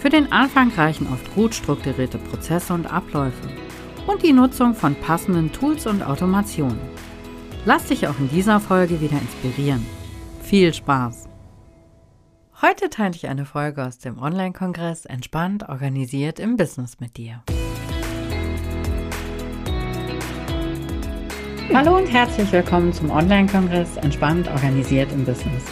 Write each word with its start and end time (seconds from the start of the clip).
Für 0.00 0.08
den 0.08 0.32
Anfang 0.32 0.72
reichen 0.72 1.06
oft 1.12 1.34
gut 1.34 1.54
strukturierte 1.54 2.16
Prozesse 2.16 2.72
und 2.72 2.90
Abläufe 2.90 3.48
und 4.06 4.22
die 4.22 4.32
Nutzung 4.32 4.74
von 4.74 4.94
passenden 4.94 5.52
Tools 5.52 5.86
und 5.86 6.02
Automationen. 6.02 6.80
Lass 7.66 7.84
dich 7.84 8.08
auch 8.08 8.18
in 8.18 8.30
dieser 8.30 8.60
Folge 8.60 9.02
wieder 9.02 9.20
inspirieren. 9.20 9.84
Viel 10.40 10.72
Spaß! 10.72 11.28
Heute 12.62 12.88
teile 12.88 13.14
ich 13.14 13.28
eine 13.28 13.44
Folge 13.44 13.86
aus 13.86 13.98
dem 13.98 14.18
Online-Kongress 14.18 15.04
Entspannt 15.04 15.68
organisiert 15.68 16.40
im 16.40 16.56
Business 16.56 16.98
mit 16.98 17.18
dir. 17.18 17.42
Hallo 21.74 21.98
und 21.98 22.06
herzlich 22.06 22.50
willkommen 22.52 22.94
zum 22.94 23.10
Online-Kongress 23.10 23.98
Entspannt 23.98 24.48
organisiert 24.48 25.12
im 25.12 25.26
Business. 25.26 25.64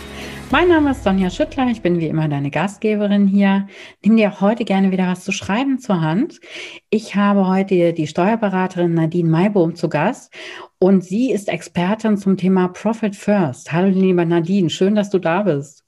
Mein 0.51 0.69
Name 0.69 0.93
ist 0.93 1.05
Sonja 1.05 1.29
Schüttler, 1.29 1.67
ich 1.69 1.83
bin 1.83 2.01
wie 2.01 2.07
immer 2.07 2.27
deine 2.27 2.51
Gastgeberin 2.51 3.27
hier. 3.27 3.67
Nimm 4.03 4.17
dir 4.17 4.33
auch 4.33 4.41
heute 4.41 4.65
gerne 4.65 4.91
wieder 4.91 5.07
was 5.07 5.23
zu 5.23 5.31
schreiben 5.31 5.79
zur 5.79 6.01
Hand. 6.01 6.41
Ich 6.89 7.15
habe 7.15 7.47
heute 7.47 7.93
die 7.93 8.07
Steuerberaterin 8.07 8.95
Nadine 8.95 9.29
Maibohm 9.29 9.75
zu 9.75 9.91
Gast 9.91 10.33
und 10.79 11.05
sie 11.05 11.33
ist 11.33 11.51
Expertin 11.51 12.17
zum 12.17 12.39
Thema 12.39 12.69
Profit 12.69 13.15
First. 13.15 13.73
Hallo 13.73 13.89
liebe 13.89 14.25
Nadine, 14.25 14.71
schön, 14.71 14.95
dass 14.95 15.11
du 15.11 15.19
da 15.19 15.43
bist. 15.43 15.85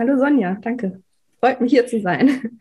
Hallo 0.00 0.18
Sonja, 0.18 0.58
danke. 0.60 1.00
Freut 1.38 1.60
mich 1.60 1.70
hier 1.70 1.86
zu 1.86 2.00
sein. 2.00 2.58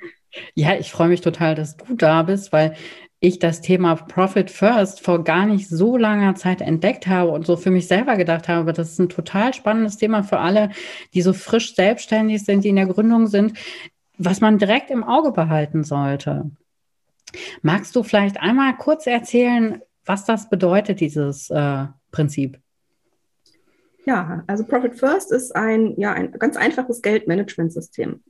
Ja, 0.55 0.75
ich 0.75 0.91
freue 0.91 1.09
mich 1.09 1.22
total, 1.22 1.53
dass 1.53 1.77
du 1.77 1.94
da 1.95 2.23
bist, 2.23 2.52
weil 2.52 2.75
ich 3.23 3.39
das 3.39 3.61
Thema 3.61 3.95
Profit 3.95 4.52
First 4.52 4.99
vor 4.99 5.23
gar 5.23 5.45
nicht 5.45 5.69
so 5.69 5.95
langer 5.95 6.35
Zeit 6.35 6.59
entdeckt 6.59 7.07
habe 7.07 7.31
und 7.31 7.45
so 7.45 7.55
für 7.55 7.71
mich 7.71 7.88
selber 7.88 8.17
gedacht 8.17 8.49
habe, 8.49 8.73
das 8.73 8.91
ist 8.91 8.99
ein 8.99 9.07
total 9.07 9.53
spannendes 9.53 9.95
Thema 9.95 10.23
für 10.23 10.39
alle, 10.39 10.71
die 11.13 11.21
so 11.21 11.31
frisch 11.31 11.73
selbstständig 11.73 12.44
sind, 12.44 12.66
die 12.66 12.69
in 12.69 12.75
der 12.75 12.85
Gründung 12.85 13.27
sind, 13.27 13.57
was 14.17 14.41
man 14.41 14.57
direkt 14.57 14.91
im 14.91 15.05
Auge 15.05 15.31
behalten 15.31 15.85
sollte. 15.85 16.51
Magst 17.61 17.95
du 17.95 18.03
vielleicht 18.03 18.41
einmal 18.41 18.75
kurz 18.75 19.07
erzählen, 19.07 19.81
was 20.05 20.25
das 20.25 20.49
bedeutet, 20.49 20.99
dieses 20.99 21.49
äh, 21.49 21.85
Prinzip? 22.11 22.59
Ja, 24.05 24.44
also 24.47 24.66
Profit 24.66 24.99
First 24.99 25.31
ist 25.31 25.55
ein, 25.55 25.97
ja, 25.97 26.11
ein 26.11 26.33
ganz 26.33 26.57
einfaches 26.57 27.01
Geldmanagementsystem. 27.01 28.21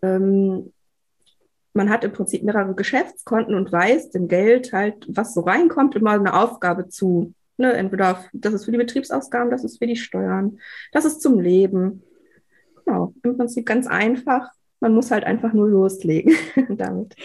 Ähm, 0.00 0.72
man 1.74 1.90
hat 1.90 2.04
im 2.04 2.12
Prinzip 2.12 2.42
mehrere 2.42 2.74
Geschäftskonten 2.74 3.54
und 3.54 3.70
weiß 3.70 4.10
dem 4.10 4.28
Geld 4.28 4.72
halt, 4.72 5.06
was 5.08 5.34
so 5.34 5.42
reinkommt, 5.42 5.94
immer 5.94 6.12
eine 6.12 6.34
Aufgabe 6.34 6.88
zu. 6.88 7.34
Ne? 7.56 7.72
Entweder 7.72 8.24
das 8.32 8.54
ist 8.54 8.64
für 8.64 8.72
die 8.72 8.78
Betriebsausgaben, 8.78 9.50
das 9.50 9.64
ist 9.64 9.78
für 9.78 9.86
die 9.86 9.96
Steuern, 9.96 10.58
das 10.92 11.04
ist 11.04 11.20
zum 11.20 11.40
Leben. 11.40 12.02
Genau, 12.84 13.14
im 13.22 13.36
Prinzip 13.36 13.66
ganz 13.66 13.86
einfach. 13.86 14.50
Man 14.80 14.94
muss 14.94 15.10
halt 15.10 15.24
einfach 15.24 15.52
nur 15.52 15.68
loslegen 15.68 16.34
damit. 16.76 17.16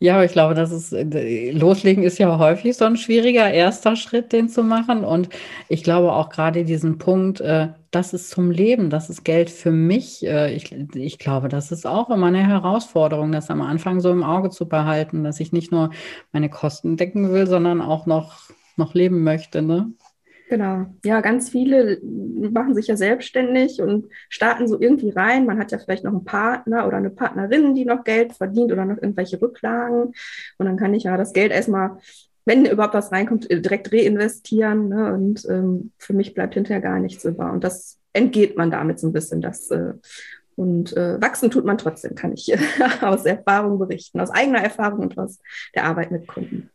Ja, 0.00 0.22
ich 0.22 0.30
glaube, 0.30 0.54
das 0.54 0.70
ist, 0.70 0.92
äh, 0.92 1.50
loslegen 1.50 2.04
ist 2.04 2.18
ja 2.18 2.38
häufig 2.38 2.76
so 2.76 2.84
ein 2.84 2.96
schwieriger 2.96 3.50
erster 3.52 3.96
Schritt, 3.96 4.32
den 4.32 4.48
zu 4.48 4.62
machen. 4.62 5.04
Und 5.04 5.28
ich 5.68 5.82
glaube 5.82 6.12
auch 6.12 6.28
gerade 6.28 6.64
diesen 6.64 6.98
Punkt, 6.98 7.40
äh, 7.40 7.70
das 7.90 8.12
ist 8.14 8.30
zum 8.30 8.52
Leben, 8.52 8.90
das 8.90 9.10
ist 9.10 9.24
Geld 9.24 9.50
für 9.50 9.72
mich. 9.72 10.24
Äh, 10.24 10.54
ich, 10.54 10.70
ich 10.94 11.18
glaube, 11.18 11.48
das 11.48 11.72
ist 11.72 11.84
auch 11.84 12.10
immer 12.10 12.26
eine 12.26 12.46
Herausforderung, 12.46 13.32
das 13.32 13.50
am 13.50 13.60
Anfang 13.60 13.98
so 13.98 14.12
im 14.12 14.22
Auge 14.22 14.50
zu 14.50 14.68
behalten, 14.68 15.24
dass 15.24 15.40
ich 15.40 15.50
nicht 15.50 15.72
nur 15.72 15.90
meine 16.30 16.48
Kosten 16.48 16.96
decken 16.96 17.32
will, 17.32 17.48
sondern 17.48 17.80
auch 17.80 18.06
noch, 18.06 18.50
noch 18.76 18.94
leben 18.94 19.24
möchte. 19.24 19.62
Ne? 19.62 19.90
Genau. 20.48 20.86
Ja, 21.04 21.20
ganz 21.20 21.50
viele 21.50 22.00
machen 22.02 22.74
sich 22.74 22.86
ja 22.86 22.96
selbstständig 22.96 23.82
und 23.82 24.08
starten 24.28 24.66
so 24.66 24.80
irgendwie 24.80 25.10
rein. 25.10 25.44
Man 25.44 25.58
hat 25.58 25.72
ja 25.72 25.78
vielleicht 25.78 26.04
noch 26.04 26.12
einen 26.12 26.24
Partner 26.24 26.86
oder 26.86 26.96
eine 26.96 27.10
Partnerin, 27.10 27.74
die 27.74 27.84
noch 27.84 28.04
Geld 28.04 28.32
verdient 28.32 28.72
oder 28.72 28.86
noch 28.86 28.96
irgendwelche 28.96 29.40
Rücklagen. 29.40 30.14
Und 30.56 30.66
dann 30.66 30.76
kann 30.78 30.94
ich 30.94 31.04
ja 31.04 31.16
das 31.16 31.34
Geld 31.34 31.52
erstmal, 31.52 31.98
wenn 32.46 32.64
überhaupt 32.64 32.94
was 32.94 33.12
reinkommt, 33.12 33.50
äh, 33.50 33.60
direkt 33.60 33.92
reinvestieren. 33.92 34.88
Ne? 34.88 35.12
Und 35.12 35.46
ähm, 35.50 35.92
für 35.98 36.14
mich 36.14 36.32
bleibt 36.32 36.54
hinterher 36.54 36.80
gar 36.80 36.98
nichts 36.98 37.24
über. 37.24 37.52
Und 37.52 37.62
das 37.62 37.98
entgeht 38.14 38.56
man 38.56 38.70
damit 38.70 38.98
so 38.98 39.06
ein 39.06 39.12
bisschen. 39.12 39.42
Das, 39.42 39.70
äh, 39.70 39.92
und 40.56 40.96
äh, 40.96 41.20
wachsen 41.20 41.50
tut 41.50 41.66
man 41.66 41.76
trotzdem, 41.76 42.14
kann 42.14 42.32
ich 42.32 42.52
aus 43.02 43.26
Erfahrung 43.26 43.78
berichten, 43.78 44.18
aus 44.18 44.30
eigener 44.30 44.62
Erfahrung 44.62 45.00
und 45.00 45.18
aus 45.18 45.40
der 45.74 45.84
Arbeit 45.84 46.10
mit 46.10 46.26
Kunden. 46.26 46.70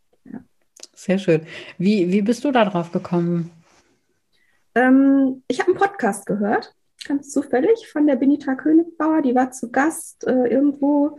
Sehr 0.95 1.17
schön. 1.17 1.41
Wie, 1.77 2.11
wie 2.11 2.21
bist 2.21 2.43
du 2.43 2.51
da 2.51 2.65
drauf 2.65 2.91
gekommen? 2.91 3.51
Ähm, 4.75 5.43
ich 5.47 5.59
habe 5.59 5.71
einen 5.71 5.79
Podcast 5.79 6.25
gehört, 6.25 6.73
ganz 7.07 7.31
zufällig, 7.31 7.87
von 7.91 8.07
der 8.07 8.15
Benita 8.15 8.55
Königbauer. 8.55 9.21
Die 9.21 9.35
war 9.35 9.51
zu 9.51 9.71
Gast 9.71 10.25
äh, 10.27 10.47
irgendwo 10.47 11.17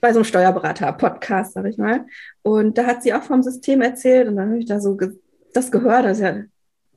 bei 0.00 0.12
so 0.12 0.20
einem 0.20 0.24
Steuerberater-Podcast, 0.24 1.54
sag 1.54 1.66
ich 1.66 1.78
mal. 1.78 2.06
Und 2.42 2.78
da 2.78 2.86
hat 2.86 3.02
sie 3.02 3.14
auch 3.14 3.22
vom 3.22 3.42
System 3.42 3.80
erzählt 3.80 4.28
und 4.28 4.36
dann 4.36 4.50
habe 4.50 4.58
ich 4.58 4.66
da 4.66 4.80
so 4.80 4.96
ge 4.96 5.18
das 5.52 5.70
gehört. 5.70 6.04
Das 6.04 6.18
ist, 6.18 6.22
ja, 6.22 6.42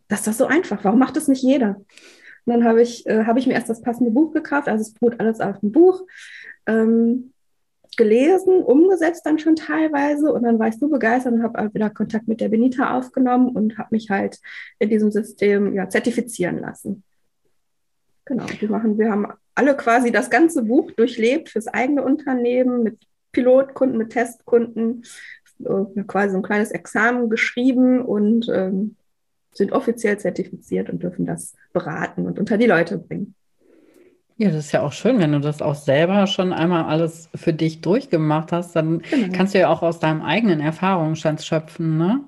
das 0.09 0.25
so 0.37 0.45
einfach. 0.45 0.83
Warum 0.83 0.99
macht 0.99 1.15
das 1.15 1.27
nicht 1.29 1.41
jeder? 1.41 1.77
Und 2.45 2.53
dann 2.53 2.65
habe 2.65 2.81
ich, 2.81 3.05
äh, 3.07 3.25
hab 3.25 3.37
ich 3.37 3.47
mir 3.47 3.53
erst 3.53 3.69
das 3.69 3.81
passende 3.81 4.11
Buch 4.11 4.33
gekauft. 4.33 4.67
Also 4.67 4.81
es 4.81 4.93
beruht 4.93 5.19
alles 5.19 5.39
auf 5.39 5.59
dem 5.59 5.71
Buch. 5.71 6.01
Ähm, 6.65 7.31
gelesen, 7.99 8.63
umgesetzt 8.63 9.25
dann 9.25 9.39
schon 9.39 9.57
teilweise 9.57 10.31
und 10.31 10.43
dann 10.43 10.57
war 10.57 10.69
ich 10.69 10.79
so 10.79 10.87
begeistert 10.87 11.33
und 11.33 11.43
habe 11.43 11.73
wieder 11.73 11.89
Kontakt 11.89 12.29
mit 12.29 12.39
der 12.39 12.47
Benita 12.47 12.97
aufgenommen 12.97 13.49
und 13.49 13.77
habe 13.77 13.89
mich 13.91 14.09
halt 14.09 14.39
in 14.79 14.89
diesem 14.89 15.11
System 15.11 15.75
ja, 15.75 15.89
zertifizieren 15.89 16.59
lassen. 16.59 17.03
Genau, 18.23 18.45
wir 18.57 18.69
machen, 18.69 18.97
wir 18.97 19.11
haben 19.11 19.27
alle 19.53 19.75
quasi 19.75 20.11
das 20.11 20.29
ganze 20.29 20.63
Buch 20.63 20.91
durchlebt 20.91 21.49
fürs 21.49 21.67
eigene 21.67 22.01
Unternehmen 22.01 22.83
mit 22.83 22.99
Pilotkunden, 23.33 23.97
mit 23.97 24.11
Testkunden, 24.11 25.03
äh, 25.65 26.03
quasi 26.03 26.31
so 26.31 26.37
ein 26.37 26.43
kleines 26.43 26.71
Examen 26.71 27.29
geschrieben 27.29 28.01
und 28.01 28.47
ähm, 28.47 28.95
sind 29.51 29.73
offiziell 29.73 30.17
zertifiziert 30.17 30.89
und 30.89 31.03
dürfen 31.03 31.25
das 31.25 31.53
beraten 31.73 32.27
und 32.27 32.39
unter 32.39 32.57
die 32.57 32.65
Leute 32.65 32.97
bringen. 32.97 33.35
Ja, 34.39 34.51
das 34.51 34.67
ist 34.67 34.71
ja 34.71 34.83
auch 34.83 34.93
schön, 34.93 35.19
wenn 35.19 35.33
du 35.33 35.41
das 35.41 35.61
auch 35.61 35.75
selber 35.75 36.25
schon 36.25 36.53
einmal 36.53 36.85
alles 36.85 37.29
für 37.35 37.51
dich 37.51 37.81
durchgemacht 37.81 38.53
hast, 38.53 38.73
dann 38.73 39.01
genau. 39.01 39.35
kannst 39.35 39.53
du 39.53 39.59
ja 39.59 39.67
auch 39.67 39.81
aus 39.81 39.99
deinem 39.99 40.21
eigenen 40.21 40.61
Erfahrungsschatz 40.61 41.45
schöpfen, 41.45 41.97
ne? 41.97 42.23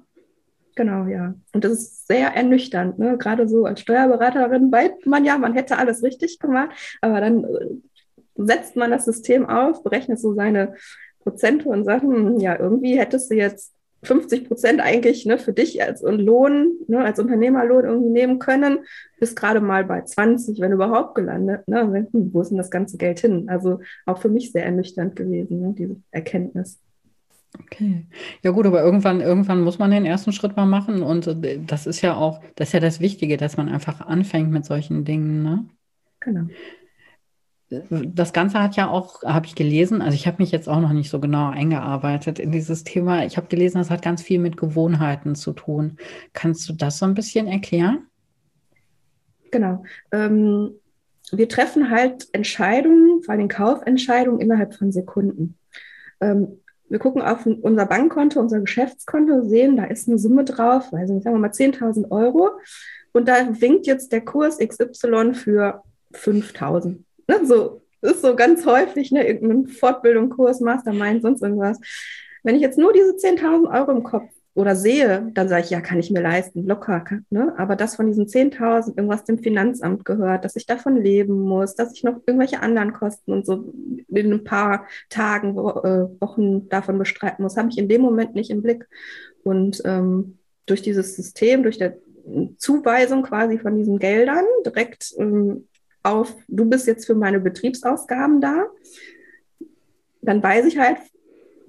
Genau, 0.75 1.05
ja. 1.05 1.33
Und 1.53 1.63
das 1.63 1.71
ist 1.71 2.07
sehr 2.07 2.35
ernüchternd, 2.35 2.99
ne? 2.99 3.17
Gerade 3.17 3.47
so 3.47 3.63
als 3.63 3.79
Steuerberaterin 3.79 4.69
weiß 4.69 4.91
man 5.05 5.23
ja, 5.23 5.37
man 5.37 5.53
hätte 5.53 5.77
alles 5.77 6.03
richtig 6.03 6.37
gemacht, 6.37 6.71
aber 6.99 7.21
dann 7.21 7.45
äh, 7.45 7.67
setzt 8.35 8.75
man 8.75 8.91
das 8.91 9.05
System 9.05 9.47
auf, 9.47 9.81
berechnet 9.81 10.19
so 10.19 10.33
seine 10.33 10.75
Prozente 11.23 11.69
und 11.69 11.85
sagt, 11.85 12.03
hm, 12.03 12.39
ja, 12.39 12.59
irgendwie 12.59 12.99
hättest 12.99 13.31
du 13.31 13.35
jetzt 13.35 13.73
50 14.03 14.47
Prozent 14.47 14.81
eigentlich 14.81 15.25
ne, 15.25 15.37
für 15.37 15.53
dich 15.53 15.81
als 15.81 16.01
Lohn, 16.01 16.71
ne, 16.87 17.03
als 17.03 17.19
Unternehmerlohn 17.19 17.85
irgendwie 17.85 18.09
nehmen 18.09 18.39
können, 18.39 18.79
bist 19.19 19.35
gerade 19.35 19.61
mal 19.61 19.83
bei 19.83 20.01
20, 20.01 20.59
wenn 20.59 20.71
überhaupt 20.71 21.15
gelandet. 21.15 21.67
Ne? 21.67 22.07
Hm, 22.11 22.33
wo 22.33 22.41
ist 22.41 22.49
denn 22.49 22.57
das 22.57 22.71
ganze 22.71 22.97
Geld 22.97 23.19
hin? 23.19 23.47
Also 23.47 23.79
auch 24.05 24.19
für 24.19 24.29
mich 24.29 24.51
sehr 24.51 24.65
ernüchternd 24.65 25.15
gewesen, 25.15 25.61
ne, 25.61 25.75
diese 25.77 25.97
Erkenntnis. 26.11 26.79
Okay. 27.59 28.05
Ja 28.43 28.51
gut, 28.51 28.65
aber 28.65 28.81
irgendwann, 28.81 29.19
irgendwann 29.19 29.61
muss 29.61 29.77
man 29.77 29.91
den 29.91 30.05
ersten 30.05 30.31
Schritt 30.31 30.55
mal 30.55 30.65
machen. 30.65 31.03
Und 31.03 31.27
äh, 31.27 31.59
das 31.65 31.85
ist 31.85 32.01
ja 32.01 32.15
auch, 32.15 32.41
das 32.55 32.69
ist 32.69 32.73
ja 32.73 32.79
das 32.79 33.01
Wichtige, 33.01 33.37
dass 33.37 33.57
man 33.57 33.69
einfach 33.69 34.01
anfängt 34.01 34.51
mit 34.51 34.65
solchen 34.65 35.05
Dingen, 35.05 35.43
ne? 35.43 35.65
Genau 36.21 36.45
das 37.71 38.33
Ganze 38.33 38.61
hat 38.61 38.75
ja 38.75 38.89
auch, 38.89 39.23
habe 39.23 39.45
ich 39.45 39.55
gelesen, 39.55 40.01
also 40.01 40.13
ich 40.13 40.27
habe 40.27 40.37
mich 40.39 40.51
jetzt 40.51 40.67
auch 40.67 40.81
noch 40.81 40.91
nicht 40.91 41.09
so 41.09 41.19
genau 41.19 41.49
eingearbeitet 41.49 42.37
in 42.37 42.51
dieses 42.51 42.83
Thema. 42.83 43.25
Ich 43.25 43.37
habe 43.37 43.47
gelesen, 43.47 43.77
das 43.77 43.89
hat 43.89 44.01
ganz 44.01 44.21
viel 44.21 44.39
mit 44.39 44.57
Gewohnheiten 44.57 45.35
zu 45.35 45.53
tun. 45.53 45.97
Kannst 46.33 46.67
du 46.67 46.73
das 46.73 46.97
so 46.97 47.05
ein 47.05 47.13
bisschen 47.13 47.47
erklären? 47.47 48.07
Genau. 49.51 49.83
Ähm, 50.11 50.71
wir 51.31 51.47
treffen 51.47 51.89
halt 51.89 52.27
Entscheidungen, 52.33 53.23
vor 53.23 53.35
allem 53.35 53.47
Kaufentscheidungen 53.47 54.41
innerhalb 54.41 54.73
von 54.73 54.91
Sekunden. 54.91 55.57
Ähm, 56.19 56.59
wir 56.89 56.99
gucken 56.99 57.21
auf 57.21 57.45
unser 57.45 57.85
Bankkonto, 57.85 58.37
unser 58.37 58.59
Geschäftskonto, 58.59 59.43
sehen, 59.43 59.77
da 59.77 59.85
ist 59.85 60.09
eine 60.09 60.17
Summe 60.17 60.43
drauf, 60.43 60.93
also 60.93 61.21
sagen 61.21 61.35
wir 61.37 61.39
mal 61.39 61.51
10.000 61.51 62.11
Euro. 62.11 62.49
Und 63.13 63.29
da 63.29 63.61
winkt 63.61 63.87
jetzt 63.87 64.11
der 64.11 64.21
Kurs 64.21 64.57
XY 64.57 65.33
für 65.33 65.83
5.000 66.13 66.97
Ne, 67.31 67.45
so 67.45 67.81
ist 68.01 68.21
so 68.21 68.35
ganz 68.35 68.65
häufig, 68.65 69.11
ne, 69.11 69.25
irgendein 69.25 69.67
Fortbildung, 69.67 70.29
Kurs, 70.29 70.59
Mastermind, 70.59 71.21
sonst 71.21 71.41
irgendwas. 71.41 71.79
Wenn 72.43 72.55
ich 72.55 72.61
jetzt 72.61 72.77
nur 72.77 72.91
diese 72.93 73.11
10.000 73.11 73.71
Euro 73.71 73.91
im 73.91 74.03
Kopf 74.03 74.29
oder 74.53 74.75
sehe, 74.75 75.29
dann 75.33 75.47
sage 75.47 75.63
ich, 75.63 75.69
ja, 75.69 75.79
kann 75.79 75.99
ich 75.99 76.11
mir 76.11 76.21
leisten, 76.21 76.65
locker. 76.65 77.05
Ne? 77.29 77.53
Aber 77.57 77.75
das 77.75 77.95
von 77.95 78.07
diesen 78.07 78.25
10.000 78.25 78.97
irgendwas 78.97 79.23
dem 79.23 79.37
Finanzamt 79.37 80.03
gehört, 80.03 80.43
dass 80.43 80.55
ich 80.55 80.65
davon 80.65 80.97
leben 80.97 81.39
muss, 81.39 81.75
dass 81.75 81.93
ich 81.93 82.03
noch 82.03 82.19
irgendwelche 82.25 82.59
anderen 82.59 82.91
Kosten 82.91 83.31
und 83.31 83.45
so 83.45 83.71
in 84.09 84.33
ein 84.33 84.43
paar 84.43 84.87
Tagen, 85.09 85.51
äh, 85.51 86.21
Wochen 86.21 86.67
davon 86.67 86.97
bestreiten 86.97 87.43
muss, 87.43 87.55
habe 87.55 87.69
ich 87.69 87.77
in 87.77 87.87
dem 87.87 88.01
Moment 88.01 88.35
nicht 88.35 88.49
im 88.49 88.61
Blick. 88.61 88.87
Und 89.43 89.81
ähm, 89.85 90.39
durch 90.65 90.81
dieses 90.81 91.15
System, 91.15 91.63
durch 91.63 91.77
die 91.77 91.91
Zuweisung 92.57 93.23
quasi 93.23 93.57
von 93.57 93.77
diesen 93.77 93.99
Geldern 93.99 94.45
direkt 94.65 95.13
ähm, 95.17 95.67
auf, 96.03 96.35
du 96.47 96.65
bist 96.65 96.87
jetzt 96.87 97.05
für 97.05 97.15
meine 97.15 97.39
Betriebsausgaben 97.39 98.41
da, 98.41 98.65
dann 100.21 100.41
weiß 100.41 100.65
ich 100.65 100.77
halt, 100.77 100.97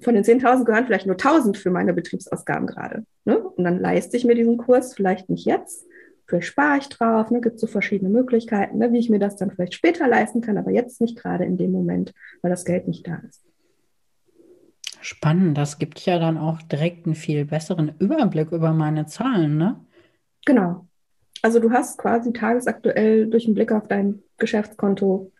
von 0.01 0.15
den 0.15 0.23
10.000 0.23 0.65
gehören 0.65 0.85
vielleicht 0.85 1.07
nur 1.07 1.15
1.000 1.15 1.55
für 1.55 1.71
meine 1.71 1.93
Betriebsausgaben 1.93 2.67
gerade. 2.67 3.05
Ne? 3.25 3.39
Und 3.39 3.63
dann 3.63 3.79
leiste 3.79 4.17
ich 4.17 4.25
mir 4.25 4.35
diesen 4.35 4.57
Kurs 4.57 4.93
vielleicht 4.93 5.29
nicht 5.29 5.45
jetzt, 5.45 5.85
vielleicht 6.27 6.47
spare 6.47 6.77
ich 6.79 6.89
drauf, 6.89 7.31
ne? 7.31 7.41
gibt 7.41 7.55
es 7.55 7.61
so 7.61 7.67
verschiedene 7.67 8.09
Möglichkeiten, 8.09 8.77
ne? 8.77 8.91
wie 8.91 8.99
ich 8.99 9.09
mir 9.09 9.19
das 9.19 9.35
dann 9.35 9.51
vielleicht 9.51 9.73
später 9.73 10.07
leisten 10.07 10.41
kann, 10.41 10.57
aber 10.57 10.71
jetzt 10.71 11.01
nicht 11.01 11.17
gerade 11.17 11.45
in 11.45 11.57
dem 11.57 11.71
Moment, 11.71 12.13
weil 12.41 12.51
das 12.51 12.65
Geld 12.65 12.87
nicht 12.87 13.07
da 13.07 13.21
ist. 13.27 13.43
Spannend, 15.01 15.57
das 15.57 15.79
gibt 15.79 15.99
ja 16.05 16.17
dann 16.17 16.37
auch 16.37 16.61
direkt 16.61 17.05
einen 17.05 17.15
viel 17.15 17.45
besseren 17.45 17.93
Überblick 17.99 18.51
über 18.51 18.71
meine 18.71 19.05
Zahlen, 19.05 19.57
ne? 19.57 19.79
Genau. 20.45 20.87
Also 21.43 21.59
du 21.59 21.71
hast 21.71 21.97
quasi 21.97 22.31
tagesaktuell 22.31 23.29
durch 23.29 23.45
einen 23.45 23.53
Blick 23.53 23.73
auf 23.73 23.87
dein 23.87 24.23
Geschäftskonto 24.37 25.31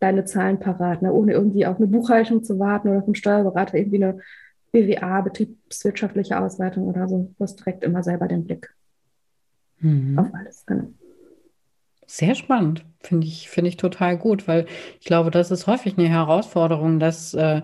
deine 0.00 0.24
Zahlen 0.24 0.58
parat, 0.58 1.02
ne? 1.02 1.12
ohne 1.12 1.32
irgendwie 1.32 1.66
auf 1.66 1.76
eine 1.76 1.86
Buchhaltung 1.86 2.42
zu 2.42 2.58
warten 2.58 2.88
oder 2.88 3.02
vom 3.02 3.14
Steuerberater 3.14 3.78
irgendwie 3.78 4.04
eine 4.04 4.18
BWA, 4.72 5.20
betriebswirtschaftliche 5.20 6.38
Auswertung 6.38 6.88
oder 6.88 7.08
so. 7.08 7.32
Du 7.38 7.44
hast 7.44 7.60
direkt 7.60 7.84
immer 7.84 8.02
selber 8.02 8.26
den 8.26 8.44
Blick 8.44 8.74
mhm. 9.78 10.18
auf 10.18 10.34
alles. 10.34 10.66
Genau. 10.66 10.88
Sehr 12.06 12.34
spannend, 12.34 12.84
finde 12.98 13.28
ich, 13.28 13.48
finde 13.48 13.68
ich 13.68 13.76
total 13.76 14.18
gut, 14.18 14.48
weil 14.48 14.66
ich 15.00 15.06
glaube, 15.06 15.30
das 15.30 15.52
ist 15.52 15.68
häufig 15.68 15.96
eine 15.96 16.08
Herausforderung, 16.08 16.98
dass 16.98 17.34
äh, 17.34 17.62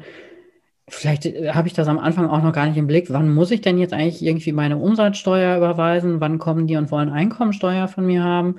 vielleicht 0.89 1.27
äh, 1.27 1.51
habe 1.53 1.69
ich 1.69 1.75
das 1.75 1.89
am 1.89 1.99
Anfang 1.99 2.29
auch 2.29 2.43
noch 2.43 2.53
gar 2.53 2.67
nicht 2.67 2.77
im 2.77 2.87
Blick. 2.87 3.13
Wann 3.13 3.33
muss 3.33 3.51
ich 3.51 3.61
denn 3.61 3.79
jetzt 3.79 3.93
eigentlich 3.93 4.23
irgendwie 4.23 4.53
meine 4.53 4.79
Umsatzsteuer 4.79 5.57
überweisen? 5.57 6.21
Wann 6.21 6.39
kommen 6.39 6.67
die 6.67 6.77
und 6.77 6.91
wollen 6.91 7.11
Einkommensteuer 7.11 7.89
von 7.89 8.07
mir 8.07 8.23
haben? 8.23 8.57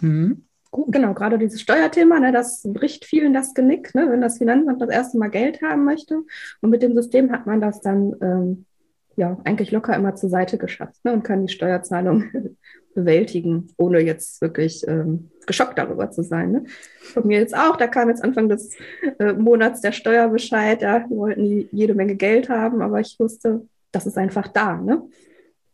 Mhm. 0.00 0.44
Gut. 0.70 0.92
Genau, 0.92 1.14
gerade 1.14 1.38
dieses 1.38 1.60
Steuerthema, 1.60 2.18
ne, 2.18 2.32
das 2.32 2.62
bricht 2.64 3.04
vielen 3.04 3.32
das 3.32 3.54
Genick, 3.54 3.94
ne, 3.94 4.08
wenn 4.10 4.20
das 4.20 4.38
Finanzamt 4.38 4.82
das 4.82 4.90
erste 4.90 5.18
Mal 5.18 5.28
Geld 5.28 5.62
haben 5.62 5.84
möchte. 5.84 6.22
Und 6.62 6.70
mit 6.70 6.82
dem 6.82 6.94
System 6.94 7.30
hat 7.30 7.46
man 7.46 7.60
das 7.60 7.80
dann 7.80 8.16
ähm, 8.20 8.64
ja 9.14 9.38
eigentlich 9.44 9.70
locker 9.70 9.94
immer 9.94 10.16
zur 10.16 10.30
Seite 10.30 10.58
geschafft 10.58 11.04
ne, 11.04 11.12
und 11.12 11.22
kann 11.22 11.46
die 11.46 11.52
Steuerzahlung 11.52 12.24
bewältigen, 12.94 13.68
ohne 13.76 14.00
jetzt 14.00 14.40
wirklich 14.40 14.82
ähm, 14.88 15.30
geschockt 15.46 15.78
darüber 15.78 16.10
zu 16.10 16.22
sein. 16.22 16.52
Ne. 16.52 16.64
Von 17.00 17.26
mir 17.26 17.38
jetzt 17.38 17.56
auch, 17.56 17.76
da 17.76 17.86
kam 17.86 18.08
jetzt 18.08 18.24
Anfang 18.24 18.48
des 18.48 18.76
äh, 19.18 19.32
Monats 19.32 19.80
der 19.80 19.92
Steuerbescheid, 19.92 20.82
ja, 20.82 21.04
wollten 21.08 21.44
die 21.44 21.68
jede 21.72 21.94
Menge 21.94 22.16
Geld 22.16 22.48
haben, 22.48 22.82
aber 22.82 23.00
ich 23.00 23.16
wusste, 23.18 23.66
das 23.92 24.06
ist 24.06 24.18
einfach 24.18 24.48
da. 24.48 24.76
Ne? 24.76 25.02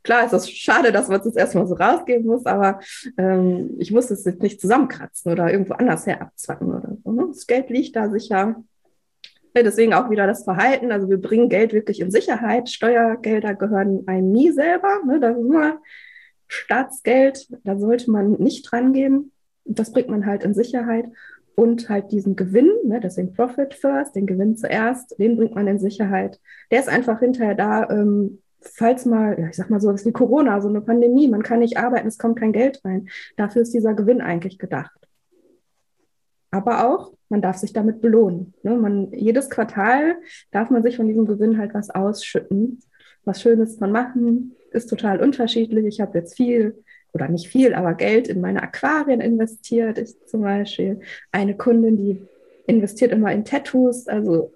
klar 0.02 0.24
ist 0.24 0.32
das 0.32 0.50
schade, 0.50 0.92
dass 0.92 1.08
man 1.08 1.20
es 1.20 1.26
jetzt 1.26 1.38
erstmal 1.38 1.66
so 1.66 1.74
rausgeben 1.74 2.26
muss, 2.26 2.46
aber 2.46 2.80
ähm, 3.16 3.76
ich 3.78 3.90
muss 3.90 4.10
es 4.10 4.24
jetzt 4.24 4.42
nicht 4.42 4.60
zusammenkratzen 4.60 5.32
oder 5.32 5.50
irgendwo 5.50 5.74
anders 5.74 6.06
her 6.06 6.22
abzwacken 6.22 6.68
oder 6.68 6.96
so. 7.04 7.12
Ne? 7.12 7.26
Das 7.28 7.46
Geld 7.46 7.70
liegt 7.70 7.96
da 7.96 8.10
sicher. 8.10 8.62
Ja, 9.54 9.62
deswegen 9.64 9.94
auch 9.94 10.10
wieder 10.10 10.26
das 10.26 10.44
Verhalten. 10.44 10.92
Also 10.92 11.08
wir 11.08 11.20
bringen 11.20 11.48
Geld 11.48 11.72
wirklich 11.72 12.00
in 12.00 12.10
Sicherheit. 12.10 12.68
Steuergelder 12.68 13.54
gehören 13.54 14.06
einem 14.06 14.30
nie 14.30 14.52
selber. 14.52 15.00
Ne? 15.04 15.18
Das 15.18 15.36
ist 15.36 15.42
immer 15.42 15.80
Staatsgeld. 16.46 17.48
Da 17.64 17.76
sollte 17.76 18.10
man 18.10 18.32
nicht 18.32 18.70
dran 18.70 18.92
geben. 18.92 19.32
Das 19.64 19.92
bringt 19.92 20.08
man 20.08 20.26
halt 20.26 20.44
in 20.44 20.54
Sicherheit. 20.54 21.06
Und 21.56 21.90
halt 21.90 22.10
diesen 22.10 22.36
Gewinn, 22.36 22.70
ne, 22.84 23.00
deswegen 23.00 23.34
Profit 23.34 23.74
first, 23.74 24.16
den 24.16 24.26
Gewinn 24.26 24.56
zuerst, 24.56 25.18
den 25.18 25.36
bringt 25.36 25.54
man 25.54 25.66
in 25.66 25.78
Sicherheit. 25.78 26.40
Der 26.70 26.80
ist 26.80 26.88
einfach 26.88 27.18
hinterher 27.20 27.54
da, 27.54 27.90
ähm, 27.90 28.40
falls 28.62 29.04
mal, 29.04 29.38
ja, 29.38 29.48
ich 29.48 29.56
sag 29.56 29.68
mal 29.68 29.80
so 29.80 29.92
was 29.92 30.06
wie 30.06 30.12
Corona, 30.12 30.60
so 30.60 30.68
eine 30.68 30.80
Pandemie, 30.80 31.28
man 31.28 31.42
kann 31.42 31.58
nicht 31.58 31.76
arbeiten, 31.76 32.08
es 32.08 32.18
kommt 32.18 32.38
kein 32.38 32.52
Geld 32.52 32.80
rein. 32.84 33.08
Dafür 33.36 33.62
ist 33.62 33.74
dieser 33.74 33.94
Gewinn 33.94 34.22
eigentlich 34.22 34.58
gedacht. 34.58 35.00
Aber 36.50 36.86
auch, 36.86 37.12
man 37.28 37.42
darf 37.42 37.56
sich 37.56 37.72
damit 37.72 38.00
belohnen. 38.00 38.54
Ne? 38.62 38.76
Man, 38.76 39.12
jedes 39.12 39.50
Quartal 39.50 40.16
darf 40.50 40.70
man 40.70 40.82
sich 40.82 40.96
von 40.96 41.06
diesem 41.06 41.26
Gewinn 41.26 41.58
halt 41.58 41.74
was 41.74 41.90
ausschütten. 41.90 42.80
Was 43.24 43.42
Schönes 43.42 43.76
von 43.76 43.92
machen, 43.92 44.56
ist 44.72 44.88
total 44.88 45.22
unterschiedlich. 45.22 45.86
Ich 45.86 46.00
habe 46.00 46.18
jetzt 46.18 46.36
viel 46.36 46.82
oder 47.12 47.28
nicht 47.28 47.48
viel, 47.48 47.74
aber 47.74 47.94
Geld 47.94 48.28
in 48.28 48.40
meine 48.40 48.62
Aquarien 48.62 49.20
investiert. 49.20 49.98
Ich 49.98 50.14
zum 50.26 50.42
Beispiel 50.42 51.00
eine 51.32 51.56
Kundin, 51.56 51.96
die 51.96 52.22
investiert 52.66 53.12
immer 53.12 53.32
in 53.32 53.44
Tattoos, 53.44 54.06
also 54.06 54.52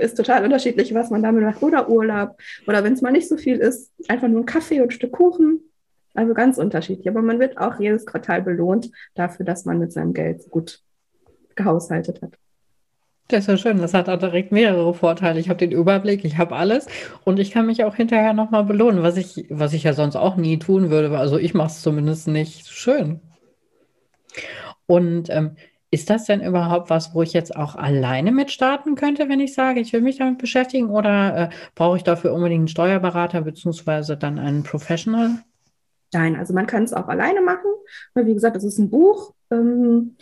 ist 0.00 0.16
total 0.16 0.44
unterschiedlich, 0.44 0.94
was 0.94 1.10
man 1.10 1.22
damit 1.22 1.42
macht. 1.42 1.62
Oder 1.62 1.88
Urlaub. 1.88 2.38
Oder 2.66 2.84
wenn 2.84 2.92
es 2.92 3.02
mal 3.02 3.10
nicht 3.10 3.28
so 3.28 3.36
viel 3.36 3.56
ist, 3.56 3.92
einfach 4.08 4.28
nur 4.28 4.42
ein 4.42 4.46
Kaffee 4.46 4.80
und 4.80 4.88
ein 4.88 4.92
Stück 4.92 5.12
Kuchen. 5.12 5.60
Also 6.14 6.34
ganz 6.34 6.56
unterschiedlich. 6.58 7.08
Aber 7.08 7.20
man 7.20 7.40
wird 7.40 7.58
auch 7.58 7.78
jedes 7.78 8.06
Quartal 8.06 8.42
belohnt 8.42 8.90
dafür, 9.14 9.44
dass 9.44 9.64
man 9.64 9.78
mit 9.78 9.92
seinem 9.92 10.14
Geld 10.14 10.48
gut 10.50 10.80
gehaushaltet 11.56 12.22
hat. 12.22 12.38
Das 13.28 13.40
ist 13.40 13.46
ja 13.48 13.56
schön. 13.56 13.78
Das 13.78 13.92
hat 13.92 14.08
auch 14.08 14.18
direkt 14.18 14.52
mehrere 14.52 14.94
Vorteile. 14.94 15.40
Ich 15.40 15.48
habe 15.48 15.58
den 15.58 15.72
Überblick, 15.72 16.24
ich 16.24 16.38
habe 16.38 16.54
alles 16.54 16.86
und 17.24 17.40
ich 17.40 17.50
kann 17.50 17.66
mich 17.66 17.82
auch 17.82 17.96
hinterher 17.96 18.32
nochmal 18.32 18.64
belohnen, 18.64 19.02
was 19.02 19.16
ich, 19.16 19.46
was 19.50 19.72
ich 19.72 19.82
ja 19.82 19.94
sonst 19.94 20.16
auch 20.16 20.36
nie 20.36 20.58
tun 20.58 20.90
würde. 20.90 21.16
Also 21.18 21.36
ich 21.36 21.52
mache 21.52 21.68
es 21.68 21.82
zumindest 21.82 22.28
nicht 22.28 22.68
schön. 22.68 23.20
Und 24.86 25.28
ähm, 25.30 25.56
ist 25.90 26.10
das 26.10 26.26
denn 26.26 26.40
überhaupt 26.40 26.90
was, 26.90 27.14
wo 27.14 27.22
ich 27.22 27.32
jetzt 27.32 27.56
auch 27.56 27.74
alleine 27.74 28.30
mit 28.30 28.50
starten 28.50 28.94
könnte, 28.94 29.28
wenn 29.28 29.40
ich 29.40 29.54
sage, 29.54 29.80
ich 29.80 29.92
will 29.92 30.02
mich 30.02 30.18
damit 30.18 30.38
beschäftigen 30.38 30.90
oder 30.90 31.36
äh, 31.36 31.48
brauche 31.74 31.96
ich 31.96 32.04
dafür 32.04 32.32
unbedingt 32.32 32.60
einen 32.60 32.68
Steuerberater 32.68 33.40
beziehungsweise 33.42 34.16
dann 34.16 34.38
einen 34.38 34.62
Professional? 34.62 35.30
Nein, 36.12 36.36
also 36.36 36.54
man 36.54 36.66
kann 36.66 36.84
es 36.84 36.92
auch 36.92 37.08
alleine 37.08 37.40
machen. 37.40 37.70
Wie 38.14 38.34
gesagt, 38.34 38.56
es 38.56 38.64
ist 38.64 38.78
ein 38.78 38.90
Buch. 38.90 39.32
Ähm, 39.50 40.16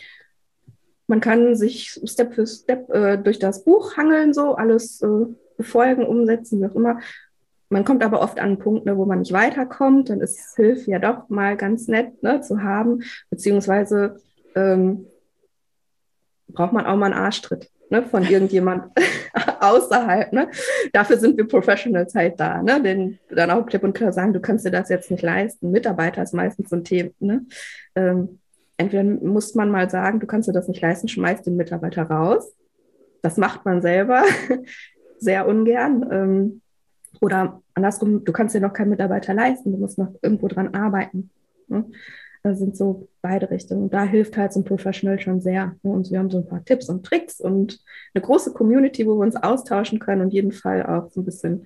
man 1.07 1.19
kann 1.19 1.55
sich 1.55 1.99
Step 2.03 2.33
für 2.33 2.47
Step 2.47 2.89
äh, 2.89 3.17
durch 3.17 3.39
das 3.39 3.63
Buch 3.63 3.97
hangeln, 3.97 4.33
so 4.33 4.55
alles 4.55 5.01
äh, 5.01 5.25
befolgen, 5.57 6.05
umsetzen, 6.05 6.61
wie 6.61 6.65
auch 6.65 6.75
immer. 6.75 6.99
Man 7.69 7.83
kommt 7.83 8.03
aber 8.03 8.21
oft 8.21 8.39
an 8.39 8.59
Punkte, 8.59 8.95
wo 8.97 9.05
man 9.05 9.19
nicht 9.19 9.33
weiterkommt. 9.33 10.09
Dann 10.09 10.21
ist 10.21 10.55
Hilfe 10.55 10.91
ja 10.91 10.99
doch 10.99 11.29
mal 11.29 11.57
ganz 11.57 11.87
nett 11.87 12.21
ne, 12.21 12.41
zu 12.41 12.61
haben, 12.61 13.03
beziehungsweise 13.29 14.21
ähm, 14.55 15.07
braucht 16.47 16.73
man 16.73 16.85
auch 16.85 16.95
mal 16.95 17.07
einen 17.07 17.21
Arschtritt 17.21 17.69
ne, 17.89 18.03
von 18.03 18.23
irgendjemand 18.29 18.91
außerhalb. 19.59 20.31
Ne? 20.31 20.49
Dafür 20.93 21.17
sind 21.17 21.37
wir 21.37 21.47
Professionals 21.47 22.13
halt 22.15 22.39
da, 22.39 22.61
ne? 22.61 22.81
denn 22.81 23.19
dann 23.29 23.51
auch 23.51 23.65
klipp 23.65 23.83
und 23.83 23.93
klar 23.93 24.13
sagen, 24.13 24.33
du 24.33 24.39
kannst 24.39 24.65
dir 24.65 24.71
das 24.71 24.89
jetzt 24.89 25.11
nicht 25.11 25.23
leisten. 25.23 25.71
Mitarbeiter 25.71 26.23
ist 26.23 26.33
meistens 26.33 26.69
so 26.69 26.75
ein 26.75 26.83
Thema. 26.83 27.11
Ne? 27.19 27.45
Ähm, 27.95 28.39
entweder 28.77 29.03
muss 29.03 29.55
man 29.55 29.69
mal 29.69 29.89
sagen, 29.89 30.19
du 30.19 30.27
kannst 30.27 30.47
dir 30.47 30.53
das 30.53 30.67
nicht 30.67 30.81
leisten, 30.81 31.07
schmeiß 31.07 31.43
den 31.43 31.55
Mitarbeiter 31.55 32.03
raus. 32.03 32.53
Das 33.21 33.37
macht 33.37 33.65
man 33.65 33.81
selber 33.81 34.23
sehr 35.19 35.47
ungern. 35.47 36.05
Ähm, 36.11 36.61
oder 37.21 37.61
andersrum, 37.73 38.23
du 38.23 38.31
kannst 38.31 38.55
dir 38.55 38.61
noch 38.61 38.73
keinen 38.73 38.89
Mitarbeiter 38.89 39.33
leisten, 39.33 39.71
du 39.71 39.77
musst 39.77 39.97
noch 39.97 40.13
irgendwo 40.21 40.47
dran 40.47 40.73
arbeiten. 40.73 41.29
Ne? 41.67 41.85
Das 42.43 42.59
sind 42.59 42.77
so 42.77 43.07
beide 43.21 43.49
Richtungen. 43.49 43.89
Da 43.89 44.03
hilft 44.03 44.37
halt 44.37 44.53
so 44.53 44.59
ein 44.59 44.65
Professional 44.65 45.19
schon 45.19 45.41
sehr. 45.41 45.75
Ne? 45.81 45.91
Und 45.91 46.11
wir 46.11 46.19
haben 46.19 46.29
so 46.29 46.37
ein 46.37 46.47
paar 46.47 46.63
Tipps 46.63 46.89
und 46.89 47.03
Tricks 47.03 47.39
und 47.39 47.81
eine 48.13 48.21
große 48.21 48.53
Community, 48.53 49.07
wo 49.07 49.15
wir 49.15 49.25
uns 49.25 49.35
austauschen 49.35 49.99
können 49.99 50.21
und 50.21 50.33
jeden 50.33 50.51
Fall 50.51 50.85
auch 50.85 51.09
so 51.09 51.21
ein 51.21 51.25
bisschen 51.25 51.65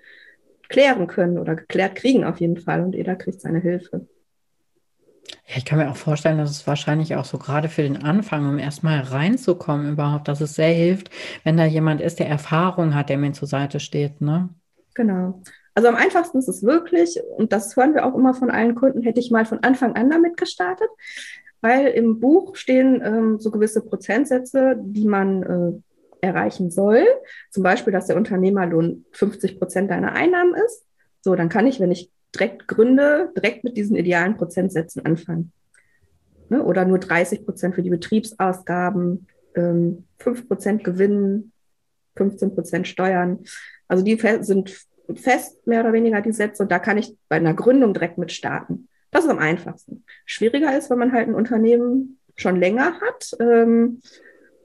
klären 0.70 1.08
können 1.08 1.38
oder 1.38 1.56
geklärt 1.56 1.96
kriegen 1.96 2.24
auf 2.24 2.40
jeden 2.40 2.58
Fall. 2.58 2.82
Und 2.82 2.96
jeder 2.96 3.16
kriegt 3.16 3.42
seine 3.42 3.60
Hilfe. 3.60 4.08
Ja, 5.50 5.58
ich 5.58 5.66
kann 5.66 5.80
mir 5.80 5.90
auch 5.90 5.98
vorstellen, 5.98 6.38
dass 6.38 6.52
es 6.52 6.68
wahrscheinlich 6.68 7.16
auch 7.16 7.26
so 7.26 7.40
gerade 7.40 7.70
für 7.70 7.82
den 7.82 8.04
Anfang, 8.04 8.48
um 8.48 8.60
erstmal 8.60 9.00
reinzukommen 9.00 9.94
überhaupt, 9.94 10.28
dass 10.28 10.42
es 10.42 10.54
sehr 10.54 10.70
hilft, 10.70 11.10
wenn 11.44 11.58
da 11.58 11.66
jemand 11.66 12.02
ist, 12.02 12.20
der 12.20 12.28
Erfahrung 12.28 12.94
hat, 12.94 13.10
der 13.10 13.18
mir 13.18 13.32
zur 13.34 13.48
Seite 13.48 13.80
steht, 13.80 14.22
ne? 14.22 14.50
Genau. 14.94 15.42
Also 15.74 15.90
am 15.90 15.96
einfachsten 15.96 16.38
ist 16.38 16.50
es 16.50 16.62
wirklich, 16.62 17.20
und 17.38 17.52
das 17.52 17.76
hören 17.76 17.96
wir 17.96 18.06
auch 18.06 18.14
immer 18.16 18.36
von 18.36 18.52
allen 18.52 18.76
Kunden, 18.76 19.02
hätte 19.02 19.20
ich 19.20 19.32
mal 19.32 19.46
von 19.46 19.64
Anfang 19.64 19.96
an 19.96 20.12
damit 20.12 20.38
gestartet, 20.38 20.90
weil 21.62 21.88
im 21.88 22.20
Buch 22.20 22.56
stehen 22.56 23.02
ähm, 23.04 23.40
so 23.40 23.50
gewisse 23.50 23.82
Prozentsätze, 23.82 24.76
die 24.80 25.08
man 25.08 25.44
äh, 25.44 26.28
erreichen 26.28 26.70
soll. 26.70 27.06
Zum 27.50 27.64
Beispiel, 27.64 27.92
dass 27.92 28.06
der 28.06 28.18
Unternehmerlohn 28.18 29.06
50 29.14 29.58
Prozent 29.58 29.90
deiner 29.90 30.12
Einnahmen 30.12 30.54
ist. 30.54 30.86
So, 31.22 31.34
dann 31.36 31.50
kann 31.50 31.66
ich, 31.66 31.80
wenn 31.80 31.92
ich 31.92 32.12
direkt 32.36 32.68
gründe, 32.68 33.32
direkt 33.36 33.64
mit 33.64 33.78
diesen 33.78 33.96
idealen 33.96 34.38
Prozentsätzen 34.38 35.06
anfangen. 35.06 35.52
Ne? 36.50 36.64
Oder 36.64 36.86
nur 36.86 37.00
30 37.00 37.46
Prozent 37.46 37.76
für 37.76 37.84
die 37.84 37.90
Betriebsausgaben 37.90 39.28
ähm, 39.56 40.06
5% 40.20 40.84
Gewinn, 40.84 41.52
15% 42.18 42.86
Steuern. 42.86 43.40
Also 43.88 44.04
die 44.04 44.20
sind 44.42 44.86
fest 45.16 45.66
mehr 45.66 45.82
oder 45.82 45.94
weniger 45.94 46.22
die 46.22 46.32
Sätze 46.32 46.64
und 46.64 46.72
da 46.72 46.80
kann 46.80 46.98
ich 46.98 47.16
bei 47.30 47.38
einer 47.38 47.54
Gründung 47.54 47.94
direkt 47.94 48.18
mit 48.18 48.32
starten. 48.32 48.88
Das 49.12 49.24
ist 49.24 49.30
am 49.32 49.40
einfachsten. 49.40 50.04
Schwieriger 50.26 50.78
ist, 50.78 50.90
wenn 50.90 51.00
man 51.00 51.12
halt 51.12 51.28
ein 51.28 51.36
Unternehmen 51.36 52.20
schon 52.36 52.58
länger 52.58 53.00
hat 53.02 53.32
ähm, 53.40 54.02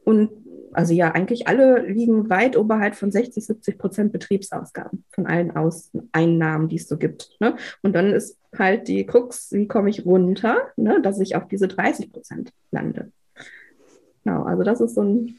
und 0.04 0.30
also 0.74 0.92
ja, 0.92 1.12
eigentlich 1.12 1.48
alle 1.48 1.86
liegen 1.86 2.28
weit 2.30 2.56
oberhalb 2.56 2.94
von 2.94 3.10
60, 3.10 3.44
70 3.44 3.78
Prozent 3.78 4.12
Betriebsausgaben 4.12 5.04
von 5.10 5.26
allen 5.26 5.56
Aus 5.56 5.90
Einnahmen, 6.12 6.68
die 6.68 6.76
es 6.76 6.88
so 6.88 6.96
gibt. 6.96 7.30
Ne? 7.40 7.56
Und 7.82 7.94
dann 7.94 8.12
ist 8.12 8.36
halt 8.56 8.88
die 8.88 9.06
Krux, 9.06 9.52
wie 9.52 9.66
komme 9.66 9.90
ich 9.90 10.04
runter, 10.04 10.56
ne, 10.76 11.00
dass 11.02 11.20
ich 11.20 11.36
auf 11.36 11.48
diese 11.48 11.68
30 11.68 12.12
Prozent 12.12 12.52
lande. 12.70 13.10
Genau, 14.24 14.44
also 14.44 14.62
das 14.62 14.80
ist 14.80 14.94
so 14.94 15.02
ein 15.02 15.38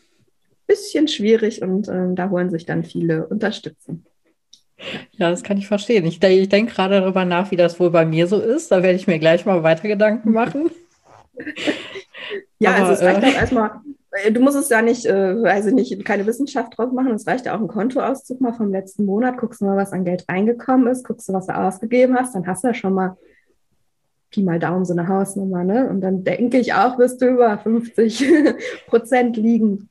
bisschen 0.68 1.08
schwierig 1.08 1.62
und 1.62 1.88
ähm, 1.88 2.16
da 2.16 2.30
holen 2.30 2.50
sich 2.50 2.66
dann 2.66 2.84
viele 2.84 3.28
Unterstützung. 3.28 4.04
Ja, 5.14 5.30
das 5.30 5.44
kann 5.44 5.58
ich 5.58 5.68
verstehen. 5.68 6.06
Ich, 6.06 6.22
ich 6.22 6.50
denke 6.50 6.74
gerade 6.74 7.00
darüber 7.00 7.26
nach, 7.26 7.52
wie 7.52 7.56
das 7.56 7.80
wohl 7.80 7.92
bei 7.92 8.06
mir 8.06 8.28
so 8.28 8.40
ist. 8.40 8.72
Da 8.72 8.84
werde 8.84 8.98
ich 8.98 9.08
mir 9.08 9.20
gleich 9.20 9.46
mal 9.46 9.64
weiter 9.64 9.88
Gedanken 9.88 10.32
machen. 10.32 10.70
ja, 12.60 12.72
Aber, 12.72 12.86
also 12.88 12.94
es 12.94 13.02
reicht 13.02 13.24
äh, 13.24 13.28
auch 13.28 13.42
erstmal, 13.42 13.72
du 14.32 14.40
musst 14.40 14.58
es 14.58 14.70
ja 14.70 14.82
nicht, 14.82 15.06
äh, 15.06 15.42
weiß 15.42 15.68
ich 15.68 15.74
nicht, 15.74 16.06
keine 16.06 16.26
Wissenschaft 16.26 16.78
draus 16.78 16.92
machen. 16.92 17.14
Es 17.14 17.28
reicht 17.28 17.46
ja 17.46 17.56
auch 17.56 17.62
ein 17.62 17.68
Kontoauszug 17.68 18.42
mal 18.42 18.54
vom 18.54 18.72
letzten 18.72 19.06
Monat. 19.06 19.38
Guckst 19.38 19.62
du 19.62 19.66
mal, 19.66 19.78
was 19.78 19.94
an 19.94 20.06
Geld 20.06 20.26
reingekommen 20.30 20.88
ist, 20.88 21.06
guckst 21.06 21.30
du, 21.30 21.34
was 21.34 21.48
du 21.48 21.58
ausgegeben 21.58 22.16
hast, 22.16 22.36
dann 22.36 22.48
hast 22.48 22.64
du 22.64 22.68
ja 22.70 22.74
schon 22.74 22.94
mal 22.94 23.18
Pi 24.32 24.44
mal 24.44 24.60
Daumen 24.60 24.86
so 24.86 24.94
eine 24.94 25.08
Hausnummer, 25.08 25.64
ne? 25.64 25.88
Und 25.90 26.02
dann 26.02 26.24
denke 26.24 26.58
ich 26.58 26.74
auch, 26.74 26.98
wirst 26.98 27.22
du 27.22 27.28
über 27.28 27.58
50 27.58 28.26
Prozent 28.88 29.38
liegen. 29.38 29.90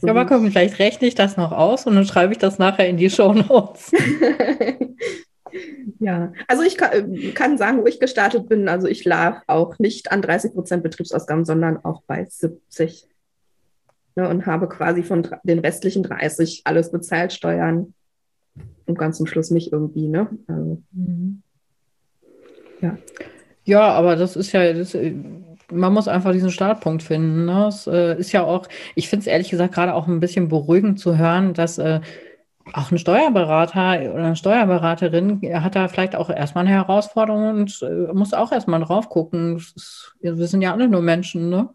So 0.00 0.06
ja, 0.06 0.12
mal 0.12 0.26
gucken, 0.26 0.50
vielleicht 0.50 0.78
rechne 0.78 1.06
ich 1.06 1.14
das 1.14 1.36
noch 1.36 1.52
aus 1.52 1.86
und 1.86 1.94
dann 1.94 2.04
schreibe 2.04 2.32
ich 2.32 2.38
das 2.38 2.58
nachher 2.58 2.88
in 2.88 2.96
die 2.96 3.10
Show 3.10 3.32
Notes. 3.32 3.92
ja, 6.00 6.32
also 6.48 6.62
ich 6.62 6.76
kann, 6.76 7.14
äh, 7.14 7.30
kann, 7.32 7.56
sagen, 7.56 7.80
wo 7.80 7.86
ich 7.86 8.00
gestartet 8.00 8.48
bin. 8.48 8.68
Also 8.68 8.88
ich 8.88 9.04
lag 9.04 9.42
auch 9.46 9.78
nicht 9.78 10.12
an 10.12 10.22
30 10.22 10.52
Prozent 10.52 10.82
Betriebsausgaben, 10.82 11.44
sondern 11.44 11.82
auch 11.84 12.02
bei 12.06 12.26
70. 12.28 13.08
Ne, 14.16 14.28
und 14.28 14.46
habe 14.46 14.68
quasi 14.68 15.02
von 15.02 15.26
den 15.42 15.58
restlichen 15.58 16.04
30 16.04 16.62
alles 16.64 16.92
bezahlt, 16.92 17.32
Steuern 17.32 17.94
und 18.86 18.98
ganz 18.98 19.16
zum 19.16 19.26
Schluss 19.26 19.50
mich 19.50 19.72
irgendwie. 19.72 20.06
Ne? 20.06 20.28
Also, 20.46 20.82
mhm. 20.92 21.42
Ja. 22.80 22.96
Ja, 23.64 23.92
aber 23.92 24.14
das 24.14 24.36
ist 24.36 24.52
ja, 24.52 24.72
das, 24.72 24.94
äh, 24.94 25.14
man 25.72 25.92
muss 25.92 26.06
einfach 26.06 26.32
diesen 26.32 26.50
Startpunkt 26.50 27.02
finden. 27.02 27.46
Ne? 27.46 27.66
Es 27.66 27.86
äh, 27.86 28.16
ist 28.18 28.32
ja 28.32 28.44
auch, 28.44 28.68
ich 28.94 29.08
finde 29.08 29.22
es 29.22 29.26
ehrlich 29.26 29.50
gesagt 29.50 29.74
gerade 29.74 29.94
auch 29.94 30.06
ein 30.06 30.20
bisschen 30.20 30.48
beruhigend 30.48 31.00
zu 31.00 31.16
hören, 31.16 31.54
dass 31.54 31.78
äh, 31.78 32.00
auch 32.72 32.90
ein 32.90 32.98
Steuerberater 32.98 34.12
oder 34.12 34.24
eine 34.24 34.36
Steuerberaterin 34.36 35.40
hat 35.54 35.76
da 35.76 35.88
vielleicht 35.88 36.14
auch 36.14 36.30
erstmal 36.30 36.66
eine 36.66 36.74
Herausforderung 36.74 37.48
und 37.48 37.82
äh, 37.82 38.12
muss 38.12 38.32
auch 38.32 38.52
erstmal 38.52 38.80
drauf 38.80 39.08
gucken. 39.08 39.56
Ist, 39.56 40.14
wir 40.20 40.34
sind 40.46 40.62
ja 40.62 40.72
alle 40.72 40.88
nur 40.88 41.02
Menschen, 41.02 41.50
ne? 41.50 41.68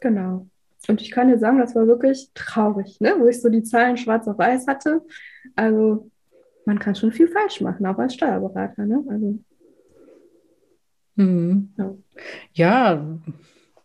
Genau. 0.00 0.46
Und 0.88 1.02
ich 1.02 1.10
kann 1.10 1.28
dir 1.28 1.38
sagen, 1.38 1.58
das 1.58 1.74
war 1.74 1.86
wirklich 1.86 2.30
traurig, 2.34 3.00
ne? 3.00 3.14
wo 3.18 3.26
ich 3.26 3.40
so 3.40 3.48
die 3.48 3.62
Zahlen 3.62 3.96
schwarz 3.96 4.26
auf 4.26 4.38
weiß 4.38 4.66
hatte. 4.66 5.02
Also 5.54 6.10
man 6.64 6.78
kann 6.78 6.94
schon 6.94 7.12
viel 7.12 7.28
falsch 7.28 7.60
machen, 7.60 7.86
auch 7.86 7.98
als 7.98 8.14
Steuerberater. 8.14 8.86
Ne? 8.86 9.04
Also 9.08 9.38
Mhm. 11.18 11.70
Ja. 11.76 11.94
ja. 12.54 13.18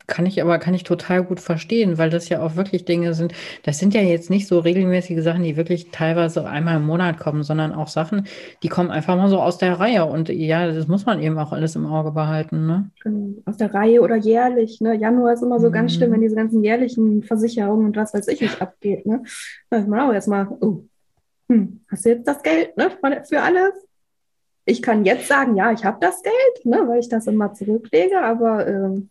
Kann 0.07 0.25
ich 0.25 0.41
aber, 0.41 0.59
kann 0.59 0.73
ich 0.73 0.83
total 0.83 1.23
gut 1.23 1.39
verstehen, 1.39 1.97
weil 1.97 2.09
das 2.09 2.29
ja 2.29 2.41
auch 2.41 2.55
wirklich 2.55 2.85
Dinge 2.85 3.13
sind. 3.13 3.33
Das 3.63 3.79
sind 3.79 3.93
ja 3.93 4.01
jetzt 4.01 4.29
nicht 4.29 4.47
so 4.47 4.59
regelmäßige 4.59 5.23
Sachen, 5.23 5.43
die 5.43 5.55
wirklich 5.55 5.91
teilweise 5.91 6.45
einmal 6.45 6.77
im 6.77 6.85
Monat 6.85 7.17
kommen, 7.19 7.43
sondern 7.43 7.73
auch 7.73 7.87
Sachen, 7.87 8.27
die 8.63 8.69
kommen 8.69 8.91
einfach 8.91 9.15
mal 9.15 9.29
so 9.29 9.39
aus 9.39 9.57
der 9.57 9.79
Reihe. 9.79 10.05
Und 10.05 10.29
ja, 10.29 10.71
das 10.71 10.87
muss 10.87 11.05
man 11.05 11.21
eben 11.21 11.37
auch 11.37 11.51
alles 11.51 11.75
im 11.75 11.85
Auge 11.85 12.11
behalten. 12.11 12.67
Ne? 12.67 12.89
Genau. 13.03 13.35
Aus 13.45 13.57
der 13.57 13.73
Reihe 13.73 14.01
oder 14.01 14.15
jährlich. 14.15 14.81
Ne? 14.81 14.95
Januar 14.95 15.33
ist 15.33 15.43
immer 15.43 15.59
so 15.59 15.69
mhm. 15.69 15.73
ganz 15.73 15.93
schlimm, 15.93 16.11
wenn 16.11 16.21
diese 16.21 16.35
ganzen 16.35 16.63
jährlichen 16.63 17.23
Versicherungen 17.23 17.85
und 17.85 17.95
was 17.95 18.13
weiß 18.13 18.27
ich 18.27 18.41
nicht 18.41 18.61
abgeht. 18.61 19.05
Ne? 19.05 19.23
Da 19.69 19.77
ist 19.77 19.87
man 19.87 19.99
auch 19.99 20.13
erstmal, 20.13 20.47
oh, 20.59 20.83
hm, 21.49 21.81
hast 21.89 22.05
du 22.05 22.09
jetzt 22.09 22.27
das 22.27 22.41
Geld 22.41 22.75
ne, 22.77 22.91
für 23.23 23.41
alles? 23.41 23.73
ich 24.65 24.81
kann 24.81 25.05
jetzt 25.05 25.27
sagen, 25.27 25.55
ja, 25.55 25.71
ich 25.71 25.83
habe 25.83 25.97
das 25.99 26.21
Geld, 26.23 26.65
ne, 26.65 26.87
weil 26.87 26.99
ich 26.99 27.09
das 27.09 27.27
immer 27.27 27.53
zurücklege, 27.53 28.21
aber 28.21 28.67
äh, 28.67 29.01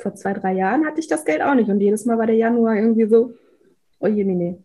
vor 0.00 0.14
zwei, 0.14 0.32
drei 0.32 0.52
Jahren 0.52 0.86
hatte 0.86 1.00
ich 1.00 1.08
das 1.08 1.24
Geld 1.24 1.42
auch 1.42 1.54
nicht. 1.54 1.68
Und 1.68 1.80
jedes 1.80 2.04
Mal 2.04 2.18
war 2.18 2.26
der 2.26 2.36
Januar 2.36 2.76
irgendwie 2.76 3.06
so, 3.06 3.32
oh 4.00 4.06
je, 4.06 4.24
nee. 4.24 4.58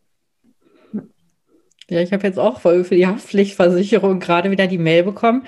Ja, 1.89 2.01
ich 2.01 2.11
habe 2.13 2.25
jetzt 2.25 2.39
auch 2.39 2.59
voll 2.59 2.83
für 2.83 2.95
die 2.95 3.05
Haftpflichtversicherung 3.05 4.19
gerade 4.19 4.49
wieder 4.49 4.67
die 4.67 4.79
Mail 4.79 5.03
bekommen. 5.03 5.43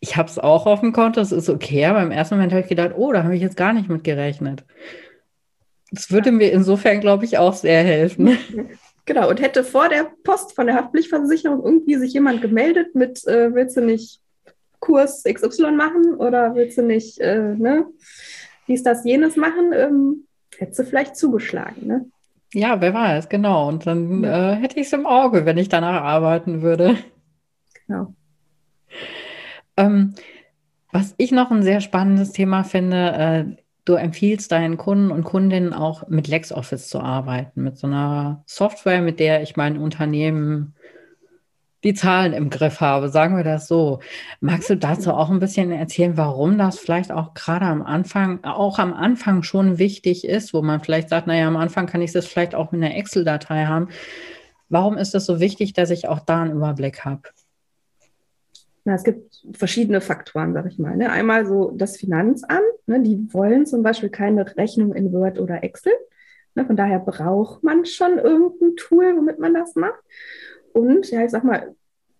Ich 0.00 0.16
habe 0.16 0.28
es 0.28 0.38
auch 0.38 0.66
auf 0.66 0.80
dem 0.80 0.92
Konto, 0.92 1.20
das 1.20 1.32
ist 1.32 1.48
okay, 1.48 1.84
aber 1.86 2.02
im 2.02 2.10
ersten 2.10 2.34
Moment 2.34 2.52
habe 2.52 2.62
ich 2.62 2.68
gedacht, 2.68 2.92
oh, 2.96 3.12
da 3.12 3.22
habe 3.22 3.36
ich 3.36 3.42
jetzt 3.42 3.56
gar 3.56 3.72
nicht 3.72 3.88
mit 3.88 4.04
gerechnet. 4.04 4.64
Das 5.92 6.10
würde 6.10 6.32
mir 6.32 6.50
insofern, 6.50 7.00
glaube 7.00 7.24
ich, 7.24 7.38
auch 7.38 7.54
sehr 7.54 7.82
helfen. 7.82 8.36
Genau, 9.08 9.30
und 9.30 9.40
hätte 9.40 9.62
vor 9.62 9.88
der 9.88 10.10
Post 10.24 10.56
von 10.56 10.66
der 10.66 10.74
Haftpflichtversicherung 10.74 11.64
irgendwie 11.64 11.94
sich 11.94 12.12
jemand 12.12 12.42
gemeldet 12.42 12.96
mit, 12.96 13.24
äh, 13.28 13.54
willst 13.54 13.76
du 13.76 13.80
nicht 13.80 14.20
Kurs 14.80 15.22
XY 15.22 15.70
machen 15.70 16.16
oder 16.16 16.56
willst 16.56 16.76
du 16.76 16.82
nicht, 16.82 17.20
äh, 17.20 17.54
ne, 17.54 17.86
dies, 18.68 18.82
das, 18.82 19.04
jenes 19.04 19.36
machen, 19.36 19.72
ähm, 19.74 20.26
hättest 20.58 20.80
du 20.80 20.84
vielleicht 20.84 21.16
zugeschlagen, 21.16 21.86
ne? 21.86 22.06
Ja, 22.52 22.80
wer 22.80 22.94
weiß, 22.94 23.28
genau. 23.28 23.68
Und 23.68 23.86
dann 23.86 24.22
ja. 24.22 24.52
äh, 24.52 24.56
hätte 24.56 24.80
ich 24.80 24.86
es 24.86 24.92
im 24.92 25.06
Auge, 25.06 25.44
wenn 25.44 25.58
ich 25.58 25.68
danach 25.68 26.02
arbeiten 26.02 26.62
würde. 26.62 26.96
Genau. 27.86 28.14
Ähm, 29.76 30.14
was 30.92 31.14
ich 31.18 31.32
noch 31.32 31.50
ein 31.50 31.62
sehr 31.62 31.80
spannendes 31.80 32.32
Thema 32.32 32.64
finde, 32.64 33.12
äh, 33.12 33.62
du 33.84 33.94
empfiehlst 33.94 34.50
deinen 34.52 34.76
Kunden 34.76 35.10
und 35.10 35.24
Kundinnen 35.24 35.72
auch 35.72 36.08
mit 36.08 36.28
LexOffice 36.28 36.88
zu 36.88 37.00
arbeiten, 37.00 37.62
mit 37.62 37.76
so 37.76 37.86
einer 37.86 38.42
Software, 38.46 39.02
mit 39.02 39.20
der 39.20 39.42
ich 39.42 39.56
mein 39.56 39.76
Unternehmen 39.78 40.74
die 41.86 41.94
Zahlen 41.94 42.32
im 42.32 42.50
Griff 42.50 42.80
habe, 42.80 43.08
sagen 43.08 43.36
wir 43.36 43.44
das 43.44 43.68
so. 43.68 44.00
Magst 44.40 44.68
du 44.68 44.76
dazu 44.76 45.12
auch 45.12 45.30
ein 45.30 45.38
bisschen 45.38 45.70
erzählen, 45.70 46.16
warum 46.16 46.58
das 46.58 46.80
vielleicht 46.80 47.12
auch 47.12 47.32
gerade 47.32 47.64
am 47.64 47.80
Anfang, 47.80 48.42
auch 48.42 48.80
am 48.80 48.92
Anfang 48.92 49.44
schon 49.44 49.78
wichtig 49.78 50.26
ist, 50.26 50.52
wo 50.52 50.62
man 50.62 50.80
vielleicht 50.80 51.08
sagt, 51.10 51.28
naja, 51.28 51.46
am 51.46 51.56
Anfang 51.56 51.86
kann 51.86 52.02
ich 52.02 52.10
das 52.10 52.26
vielleicht 52.26 52.56
auch 52.56 52.72
mit 52.72 52.82
einer 52.82 52.96
Excel-Datei 52.96 53.66
haben. 53.66 53.88
Warum 54.68 54.98
ist 54.98 55.14
es 55.14 55.26
so 55.26 55.38
wichtig, 55.38 55.74
dass 55.74 55.90
ich 55.90 56.08
auch 56.08 56.18
da 56.18 56.42
einen 56.42 56.56
Überblick 56.56 57.04
habe? 57.04 57.22
Na, 58.84 58.94
es 58.94 59.04
gibt 59.04 59.44
verschiedene 59.52 60.00
Faktoren, 60.00 60.54
sag 60.54 60.66
ich 60.66 60.80
mal. 60.80 60.96
Ne? 60.96 61.08
Einmal 61.10 61.46
so 61.46 61.70
das 61.70 61.98
Finanzamt, 61.98 62.62
ne? 62.86 63.00
die 63.00 63.32
wollen 63.32 63.64
zum 63.64 63.84
Beispiel 63.84 64.08
keine 64.08 64.56
Rechnung 64.56 64.92
in 64.92 65.12
Word 65.12 65.38
oder 65.38 65.62
Excel. 65.62 65.92
Ne? 66.56 66.66
Von 66.66 66.74
daher 66.74 66.98
braucht 66.98 67.62
man 67.62 67.84
schon 67.84 68.18
irgendein 68.18 68.74
Tool, 68.74 69.16
womit 69.16 69.38
man 69.38 69.54
das 69.54 69.76
macht. 69.76 70.02
Und 70.76 71.10
ja, 71.10 71.24
ich 71.24 71.30
sag 71.30 71.44
mal, 71.44 71.75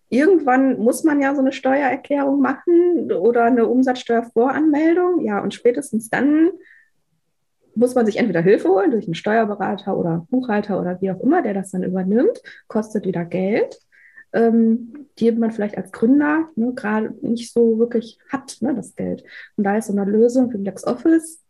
irgendwann 0.09 0.79
muss 0.79 1.03
man 1.03 1.21
ja 1.21 1.33
so 1.35 1.41
eine 1.41 1.51
Steuererklärung 1.51 2.39
machen 2.39 3.11
oder 3.11 3.45
eine 3.45 3.67
Umsatzsteuervoranmeldung. 3.67 5.21
Ja, 5.21 5.41
und 5.41 5.53
spätestens 5.53 6.09
dann 6.09 6.51
muss 7.75 7.93
man 7.93 8.05
sich 8.05 8.17
entweder 8.17 8.41
Hilfe 8.41 8.69
holen 8.69 8.91
durch 8.91 9.05
einen 9.05 9.15
Steuerberater 9.15 9.95
oder 9.95 10.25
Buchhalter 10.29 10.79
oder 10.79 10.99
wie 11.01 11.11
auch 11.11 11.19
immer, 11.21 11.41
der 11.43 11.53
das 11.53 11.71
dann 11.71 11.83
übernimmt, 11.83 12.41
kostet 12.67 13.05
wieder 13.05 13.23
Geld, 13.23 13.79
ähm, 14.33 15.07
die 15.19 15.31
man 15.31 15.51
vielleicht 15.51 15.77
als 15.77 15.91
Gründer 15.91 16.49
ne, 16.55 16.73
gerade 16.73 17.13
nicht 17.21 17.53
so 17.53 17.77
wirklich 17.77 18.17
hat, 18.29 18.57
ne, 18.61 18.73
das 18.73 18.95
Geld. 18.95 19.23
Und 19.57 19.63
da 19.63 19.77
ist 19.77 19.87
so 19.87 19.93
eine 19.93 20.09
Lösung 20.09 20.49
für 20.49 20.57
LexOffice 20.57 21.43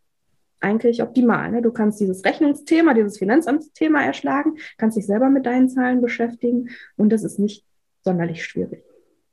eigentlich 0.60 1.02
optimal. 1.02 1.52
Ne? 1.52 1.62
Du 1.62 1.72
kannst 1.72 2.00
dieses 2.00 2.26
Rechnungsthema, 2.26 2.94
dieses 2.94 3.18
Finanzamtsthema 3.18 4.04
erschlagen, 4.04 4.58
kannst 4.78 4.98
dich 4.98 5.06
selber 5.06 5.30
mit 5.30 5.46
deinen 5.46 5.70
Zahlen 5.70 6.02
beschäftigen 6.02 6.70
und 6.98 7.10
das 7.12 7.24
ist 7.24 7.40
nicht 7.40 7.64
sonderlich 8.08 8.44
schwierig. 8.44 8.84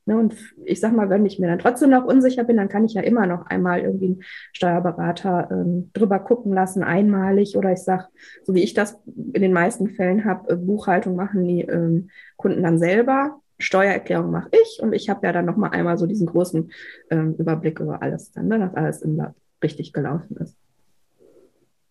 Ne? 0.06 0.18
Und 0.18 0.34
ich 0.64 0.80
sag 0.80 0.92
mal, 0.92 1.08
wenn 1.08 1.24
ich 1.24 1.38
mir 1.38 1.46
dann 1.46 1.58
trotzdem 1.58 1.90
noch 1.90 2.04
unsicher 2.04 2.44
bin, 2.44 2.56
dann 2.56 2.68
kann 2.68 2.84
ich 2.84 2.94
ja 2.94 3.02
immer 3.02 3.26
noch 3.26 3.46
einmal 3.46 3.80
irgendwie 3.80 4.06
einen 4.06 4.22
Steuerberater 4.52 5.48
ähm, 5.50 5.90
drüber 5.92 6.18
gucken 6.18 6.52
lassen, 6.52 6.82
einmalig 6.82 7.56
oder 7.56 7.72
ich 7.72 7.78
sag, 7.78 8.08
so 8.42 8.54
wie 8.54 8.62
ich 8.62 8.74
das 8.74 9.00
in 9.06 9.40
den 9.42 9.52
meisten 9.52 9.88
Fällen 9.90 10.24
habe, 10.24 10.52
äh, 10.52 10.56
Buchhaltung 10.56 11.16
machen 11.16 11.46
die 11.46 11.62
ähm, 11.62 12.10
Kunden 12.36 12.62
dann 12.62 12.78
selber. 12.78 13.40
Steuererklärung 13.58 14.32
mache 14.32 14.50
ich 14.50 14.80
und 14.82 14.92
ich 14.92 15.08
habe 15.08 15.24
ja 15.24 15.32
dann 15.32 15.46
noch 15.46 15.56
mal 15.56 15.68
einmal 15.68 15.96
so 15.96 16.06
diesen 16.06 16.26
großen 16.26 16.72
ähm, 17.10 17.36
Überblick 17.38 17.78
über 17.78 18.02
alles 18.02 18.32
dann, 18.32 18.48
ne, 18.48 18.58
dass 18.58 18.74
alles 18.74 19.06
richtig 19.62 19.92
gelaufen 19.92 20.36
ist. 20.38 20.56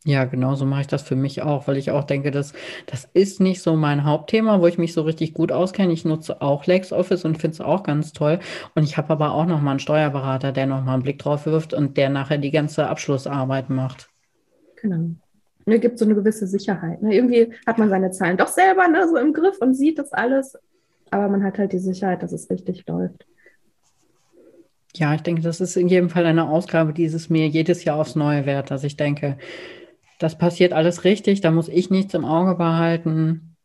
Ja, 0.05 0.25
genau 0.25 0.55
so 0.55 0.65
mache 0.65 0.81
ich 0.81 0.87
das 0.87 1.01
für 1.01 1.15
mich 1.15 1.43
auch, 1.43 1.67
weil 1.67 1.77
ich 1.77 1.91
auch 1.91 2.03
denke, 2.03 2.31
dass 2.31 2.51
das 2.87 3.07
ist 3.13 3.39
nicht 3.39 3.61
so 3.61 3.77
mein 3.77 4.03
Hauptthema, 4.03 4.59
wo 4.59 4.67
ich 4.67 4.77
mich 4.77 4.93
so 4.93 5.03
richtig 5.03 5.33
gut 5.33 5.53
auskenne. 5.53 5.93
Ich 5.93 6.03
nutze 6.03 6.41
auch 6.41 6.65
LexOffice 6.65 7.23
und 7.23 7.37
finde 7.37 7.53
es 7.53 7.61
auch 7.61 7.83
ganz 7.83 8.11
toll. 8.11 8.39
Und 8.75 8.83
ich 8.83 8.97
habe 8.97 9.11
aber 9.11 9.31
auch 9.31 9.45
noch 9.45 9.61
mal 9.61 9.71
einen 9.71 9.79
Steuerberater, 9.79 10.51
der 10.51 10.65
noch 10.65 10.83
mal 10.83 10.95
einen 10.95 11.03
Blick 11.03 11.19
drauf 11.19 11.45
wirft 11.45 11.73
und 11.73 11.95
der 11.95 12.09
nachher 12.09 12.37
die 12.37 12.51
ganze 12.51 12.87
Abschlussarbeit 12.87 13.69
macht. 13.69 14.09
Genau. 14.81 15.11
ne, 15.65 15.79
gibt 15.79 15.97
so 15.97 16.03
eine 16.03 16.15
gewisse 16.15 16.47
Sicherheit. 16.47 17.01
Ne? 17.01 17.15
Irgendwie 17.15 17.53
hat 17.65 17.77
man 17.77 17.87
seine 17.87 18.11
Zahlen 18.11 18.35
doch 18.35 18.49
selber 18.49 18.89
ne, 18.89 19.07
so 19.07 19.15
im 19.15 19.31
Griff 19.31 19.57
und 19.59 19.73
sieht 19.73 19.99
das 19.99 20.11
alles, 20.11 20.57
aber 21.11 21.29
man 21.29 21.45
hat 21.45 21.57
halt 21.57 21.71
die 21.71 21.79
Sicherheit, 21.79 22.21
dass 22.21 22.33
es 22.33 22.49
richtig 22.49 22.85
läuft. 22.87 23.25
Ja, 24.95 25.15
ich 25.15 25.21
denke, 25.21 25.41
das 25.41 25.61
ist 25.61 25.77
in 25.77 25.87
jedem 25.87 26.09
Fall 26.09 26.25
eine 26.25 26.49
Ausgabe, 26.49 26.91
die 26.91 27.05
es 27.05 27.29
mir 27.29 27.47
jedes 27.47 27.85
Jahr 27.85 27.97
aufs 27.97 28.15
Neue 28.15 28.45
wert, 28.45 28.69
dass 28.69 28.83
ich 28.83 28.97
denke, 28.97 29.37
das 30.19 30.37
passiert 30.37 30.73
alles 30.73 31.03
richtig, 31.03 31.41
da 31.41 31.51
muss 31.51 31.67
ich 31.67 31.89
nichts 31.89 32.13
im 32.13 32.25
Auge 32.25 32.55
behalten. 32.55 33.55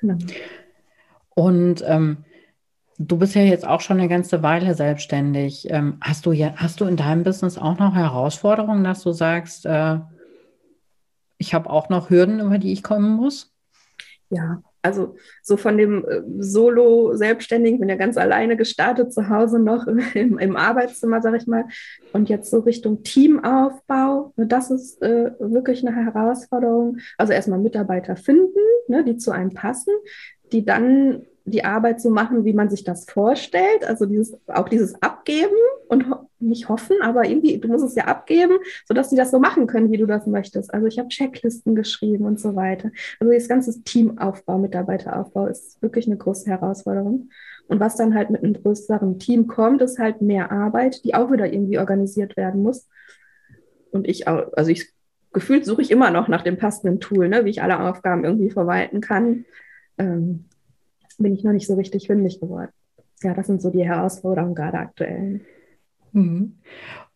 Genau. 0.00 0.18
Und 1.34 1.82
ähm, 1.86 2.24
du 2.98 3.18
bist 3.18 3.34
ja 3.34 3.42
jetzt 3.42 3.66
auch 3.66 3.80
schon 3.80 3.98
eine 3.98 4.08
ganze 4.08 4.42
Weile 4.42 4.74
selbstständig. 4.74 5.70
Ähm, 5.70 5.98
hast, 6.00 6.26
du 6.26 6.32
ja, 6.32 6.54
hast 6.56 6.80
du 6.80 6.84
in 6.86 6.96
deinem 6.96 7.24
Business 7.24 7.58
auch 7.58 7.78
noch 7.78 7.94
Herausforderungen, 7.94 8.84
dass 8.84 9.02
du 9.02 9.12
sagst, 9.12 9.66
äh, 9.66 9.98
ich 11.38 11.54
habe 11.54 11.70
auch 11.70 11.88
noch 11.88 12.10
Hürden, 12.10 12.40
über 12.40 12.58
die 12.58 12.72
ich 12.72 12.82
kommen 12.82 13.10
muss? 13.10 13.52
Ja, 14.30 14.62
also 14.84 15.16
so 15.42 15.56
von 15.56 15.78
dem 15.78 16.04
äh, 16.04 16.20
Solo-Selbstständigen, 16.38 17.80
bin 17.80 17.88
ja 17.88 17.96
ganz 17.96 18.18
alleine 18.18 18.56
gestartet 18.56 19.12
zu 19.12 19.30
Hause 19.30 19.58
noch 19.58 19.86
im, 20.14 20.38
im 20.38 20.56
Arbeitszimmer, 20.56 21.22
sage 21.22 21.38
ich 21.38 21.46
mal. 21.46 21.64
Und 22.12 22.28
jetzt 22.28 22.50
so 22.50 22.60
Richtung 22.60 23.02
Teamaufbau, 23.02 24.32
ne, 24.36 24.46
das 24.46 24.70
ist 24.70 25.00
äh, 25.00 25.32
wirklich 25.38 25.86
eine 25.86 25.96
Herausforderung. 25.96 26.98
Also 27.16 27.32
erstmal 27.32 27.58
Mitarbeiter 27.58 28.14
finden, 28.16 28.60
ne, 28.88 29.02
die 29.04 29.16
zu 29.16 29.30
einem 29.30 29.54
passen, 29.54 29.94
die 30.52 30.66
dann 30.66 31.22
die 31.44 31.64
Arbeit 31.64 32.00
so 32.00 32.10
machen, 32.10 32.44
wie 32.44 32.54
man 32.54 32.70
sich 32.70 32.84
das 32.84 33.04
vorstellt. 33.04 33.84
Also 33.86 34.06
dieses, 34.06 34.36
auch 34.46 34.68
dieses 34.68 35.00
Abgeben 35.02 35.56
und 35.88 36.10
ho 36.10 36.28
nicht 36.40 36.68
hoffen, 36.68 36.96
aber 37.00 37.26
irgendwie, 37.26 37.56
du 37.56 37.68
musst 37.68 37.84
es 37.84 37.94
ja 37.94 38.04
abgeben, 38.04 38.58
sodass 38.86 39.08
sie 39.08 39.16
das 39.16 39.30
so 39.30 39.38
machen 39.38 39.66
können, 39.66 39.90
wie 39.90 39.96
du 39.96 40.04
das 40.04 40.26
möchtest. 40.26 40.74
Also 40.74 40.86
ich 40.86 40.98
habe 40.98 41.08
Checklisten 41.08 41.74
geschrieben 41.74 42.26
und 42.26 42.38
so 42.38 42.54
weiter. 42.54 42.90
Also 43.18 43.32
das 43.32 43.48
ganze 43.48 43.82
Teamaufbau, 43.82 44.58
Mitarbeiteraufbau 44.58 45.46
ist 45.46 45.80
wirklich 45.80 46.06
eine 46.06 46.18
große 46.18 46.50
Herausforderung. 46.50 47.30
Und 47.66 47.80
was 47.80 47.96
dann 47.96 48.14
halt 48.14 48.28
mit 48.28 48.44
einem 48.44 48.52
größeren 48.54 49.18
Team 49.18 49.46
kommt, 49.46 49.80
ist 49.80 49.98
halt 49.98 50.20
mehr 50.20 50.52
Arbeit, 50.52 51.02
die 51.04 51.14
auch 51.14 51.32
wieder 51.32 51.50
irgendwie 51.50 51.78
organisiert 51.78 52.36
werden 52.36 52.62
muss. 52.62 52.88
Und 53.90 54.06
ich 54.06 54.28
auch, 54.28 54.52
also 54.54 54.70
ich 54.70 54.92
gefühlt 55.32 55.64
suche 55.64 55.82
ich 55.82 55.90
immer 55.90 56.10
noch 56.10 56.28
nach 56.28 56.42
dem 56.42 56.58
passenden 56.58 57.00
Tool, 57.00 57.28
ne, 57.28 57.44
wie 57.44 57.50
ich 57.50 57.62
alle 57.62 57.80
Aufgaben 57.80 58.24
irgendwie 58.24 58.50
verwalten 58.50 59.00
kann. 59.00 59.46
Ähm, 59.96 60.44
bin 61.18 61.34
ich 61.34 61.44
noch 61.44 61.52
nicht 61.52 61.66
so 61.66 61.74
richtig 61.74 62.06
fündig 62.06 62.40
geworden. 62.40 62.70
Ja, 63.22 63.34
das 63.34 63.46
sind 63.46 63.62
so 63.62 63.70
die 63.70 63.84
Herausforderungen 63.84 64.54
gerade 64.54 64.78
aktuell. 64.78 65.40
Mhm. 66.12 66.58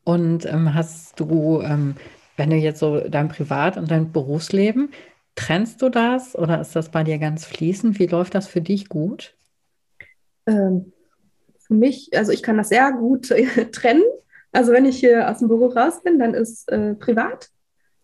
Und 0.04 0.46
ähm, 0.46 0.74
hast 0.74 1.20
du, 1.20 1.60
ähm, 1.62 1.96
wenn 2.36 2.50
du 2.50 2.56
jetzt 2.56 2.80
so 2.80 3.00
dein 3.00 3.28
Privat- 3.28 3.76
und 3.76 3.90
dein 3.90 4.12
Berufsleben, 4.12 4.90
trennst 5.34 5.82
du 5.82 5.88
das 5.88 6.36
oder 6.36 6.60
ist 6.60 6.74
das 6.74 6.90
bei 6.90 7.04
dir 7.04 7.18
ganz 7.18 7.44
fließend? 7.44 7.98
Wie 7.98 8.06
läuft 8.06 8.34
das 8.34 8.48
für 8.48 8.60
dich 8.60 8.88
gut? 8.88 9.34
Ähm, 10.46 10.92
für 11.58 11.74
mich, 11.74 12.10
also 12.16 12.32
ich 12.32 12.42
kann 12.42 12.56
das 12.56 12.70
sehr 12.70 12.90
gut 12.92 13.30
äh, 13.30 13.44
trennen. 13.70 14.02
Also 14.50 14.72
wenn 14.72 14.86
ich 14.86 14.98
hier 14.98 15.30
aus 15.30 15.38
dem 15.38 15.48
Büro 15.48 15.66
raus 15.66 16.02
bin, 16.02 16.18
dann 16.18 16.34
ist 16.34 16.70
äh, 16.72 16.94
privat 16.94 17.50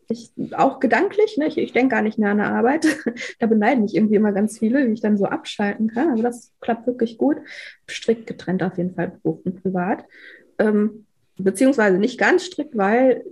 ich 0.09 0.33
auch 0.57 0.81
gedanklich, 0.81 1.37
ne? 1.39 1.47
ich, 1.47 1.59
ich 1.59 1.73
denke 1.73 1.95
gar 1.95 2.03
nicht 2.03 2.19
mehr 2.19 2.31
an 2.31 2.39
der 2.39 2.53
Arbeit. 2.53 2.87
da 3.39 3.47
beneiden 3.47 3.85
mich 3.85 3.95
irgendwie 3.95 4.17
immer 4.17 4.33
ganz 4.33 4.59
viele, 4.59 4.87
wie 4.87 4.93
ich 4.93 5.01
dann 5.01 5.17
so 5.17 5.25
abschalten 5.25 5.89
kann. 5.89 6.11
Aber 6.11 6.23
das 6.23 6.53
klappt 6.61 6.87
wirklich 6.87 7.19
gut. 7.19 7.39
Strikt 7.89 8.27
getrennt 8.27 8.63
auf 8.63 8.77
jeden 8.77 8.95
Fall 8.95 9.19
Beruf 9.23 9.41
und 9.45 9.63
Privat. 9.63 10.05
Ähm, 10.59 11.07
beziehungsweise 11.37 11.99
nicht 11.99 12.19
ganz 12.19 12.45
strikt, 12.45 12.77
weil 12.77 13.25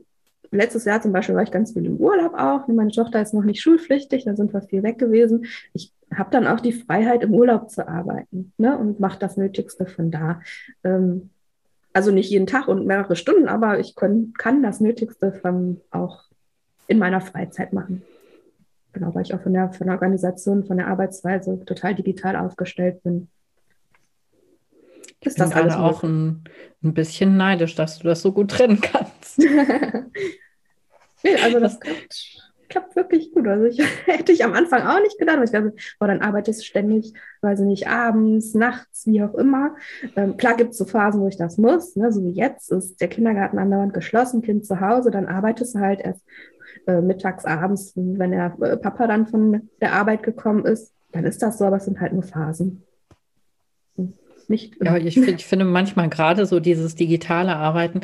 letztes 0.50 0.85
Jahr 0.85 1.00
zum 1.00 1.12
Beispiel 1.12 1.35
war 1.35 1.43
ich 1.43 1.50
ganz 1.50 1.73
viel 1.73 1.87
im 1.87 1.97
Urlaub 1.97 2.35
auch. 2.35 2.69
Meine 2.69 2.91
Tochter 2.91 3.21
ist 3.23 3.35
noch 3.35 3.45
nicht 3.45 3.61
schulpflichtig, 3.61 4.25
da 4.25 4.37
sind 4.37 4.52
wir 4.52 4.62
viel 4.62 4.83
weg 4.83 4.99
gewesen. 4.99 5.47
Ich 5.73 5.93
habe 6.14 6.31
dann 6.31 6.47
auch 6.47 6.61
die 6.61 6.73
Freiheit, 6.73 7.23
im 7.23 7.35
Urlaub 7.35 7.71
zu 7.71 7.88
arbeiten 7.88 8.52
ne? 8.59 8.76
und 8.76 9.00
mache 9.00 9.19
das 9.19 9.37
Nötigste 9.37 9.87
von 9.87 10.11
da. 10.11 10.41
Ähm, 10.85 11.30
also 11.95 12.11
nicht 12.11 12.30
jeden 12.30 12.47
Tag 12.47 12.69
und 12.69 12.87
mehrere 12.87 13.17
Stunden, 13.17 13.49
aber 13.49 13.78
ich 13.78 13.95
können, 13.95 14.32
kann 14.39 14.63
das 14.63 14.80
Nötigste 14.80 15.32
von 15.32 15.80
auch 15.91 16.25
in 16.93 16.99
meiner 16.99 17.21
Freizeit 17.21 17.73
machen. 17.73 18.02
Genau, 18.93 19.15
weil 19.15 19.23
ich 19.23 19.35
auch 19.35 19.41
von 19.41 19.52
der, 19.52 19.73
von 19.73 19.87
der 19.87 19.95
Organisation, 19.95 20.65
von 20.65 20.76
der 20.76 20.87
Arbeitsweise 20.89 21.65
total 21.65 21.95
digital 21.95 22.37
aufgestellt 22.37 23.02
bin. 23.02 23.28
Ist 25.21 25.41
das 25.41 25.52
alles 25.52 25.75
auch 25.75 26.02
ein, 26.02 26.45
ein 26.83 26.95
bisschen 26.95 27.37
neidisch, 27.37 27.75
dass 27.75 27.99
du 27.99 28.09
das 28.09 28.23
so 28.23 28.33
gut 28.33 28.50
trennen 28.50 28.81
kannst. 28.81 29.39
nee, 31.23 31.37
also 31.43 31.61
das 31.61 31.78
klappt, 31.78 32.52
klappt, 32.69 32.97
wirklich 32.97 33.33
gut. 33.33 33.47
Also 33.47 33.67
ich 33.67 33.81
hätte 34.07 34.33
ich 34.33 34.45
am 34.45 34.52
Anfang 34.52 34.83
auch 34.83 35.00
nicht 35.00 35.19
gedacht. 35.19 35.39
Ich 35.45 35.52
glaube, 35.52 35.75
oh, 36.00 36.07
dann 36.07 36.23
arbeitest 36.23 36.61
du 36.61 36.65
ständig, 36.65 37.15
weiß 37.41 37.61
ich 37.61 37.67
nicht, 37.67 37.89
abends, 37.89 38.55
nachts, 38.55 39.07
wie 39.07 39.23
auch 39.23 39.35
immer. 39.35 39.76
Ähm, 40.17 40.37
klar 40.37 40.57
gibt 40.57 40.73
es 40.73 40.78
so 40.78 40.85
Phasen, 40.85 41.21
wo 41.21 41.28
ich 41.28 41.37
das 41.37 41.57
muss. 41.57 41.95
Ne? 41.95 42.13
So 42.13 42.25
wie 42.25 42.33
jetzt 42.33 42.73
ist 42.73 43.00
der 43.00 43.09
Kindergarten 43.09 43.59
andauernd 43.59 43.95
geschlossen, 43.95 44.43
Kind 44.43 44.67
zu 44.67 44.81
Hause, 44.81 45.13
dann 45.13 45.26
arbeitest 45.26 45.76
du 45.76 45.78
halt 45.78 46.00
erst 46.00 46.23
äh, 46.87 47.00
mittags, 47.00 47.45
abends, 47.45 47.93
wenn 47.97 48.32
der 48.32 48.56
äh, 48.61 48.76
Papa 48.76 49.06
dann 49.06 49.26
von 49.26 49.69
der 49.80 49.93
Arbeit 49.93 50.23
gekommen 50.23 50.65
ist, 50.65 50.93
dann 51.13 51.25
ist 51.25 51.43
das 51.43 51.58
so, 51.58 51.65
aber 51.65 51.76
es 51.76 51.85
sind 51.85 52.00
halt 52.00 52.13
nur 52.13 52.23
Phasen. 52.23 52.82
Nicht 54.49 54.76
ja, 54.82 54.97
ich, 54.97 55.17
ich 55.17 55.47
finde 55.47 55.65
manchmal 55.65 56.08
gerade 56.08 56.47
so 56.47 56.58
dieses 56.61 56.95
digitale 56.95 57.56
Arbeiten, 57.56 58.00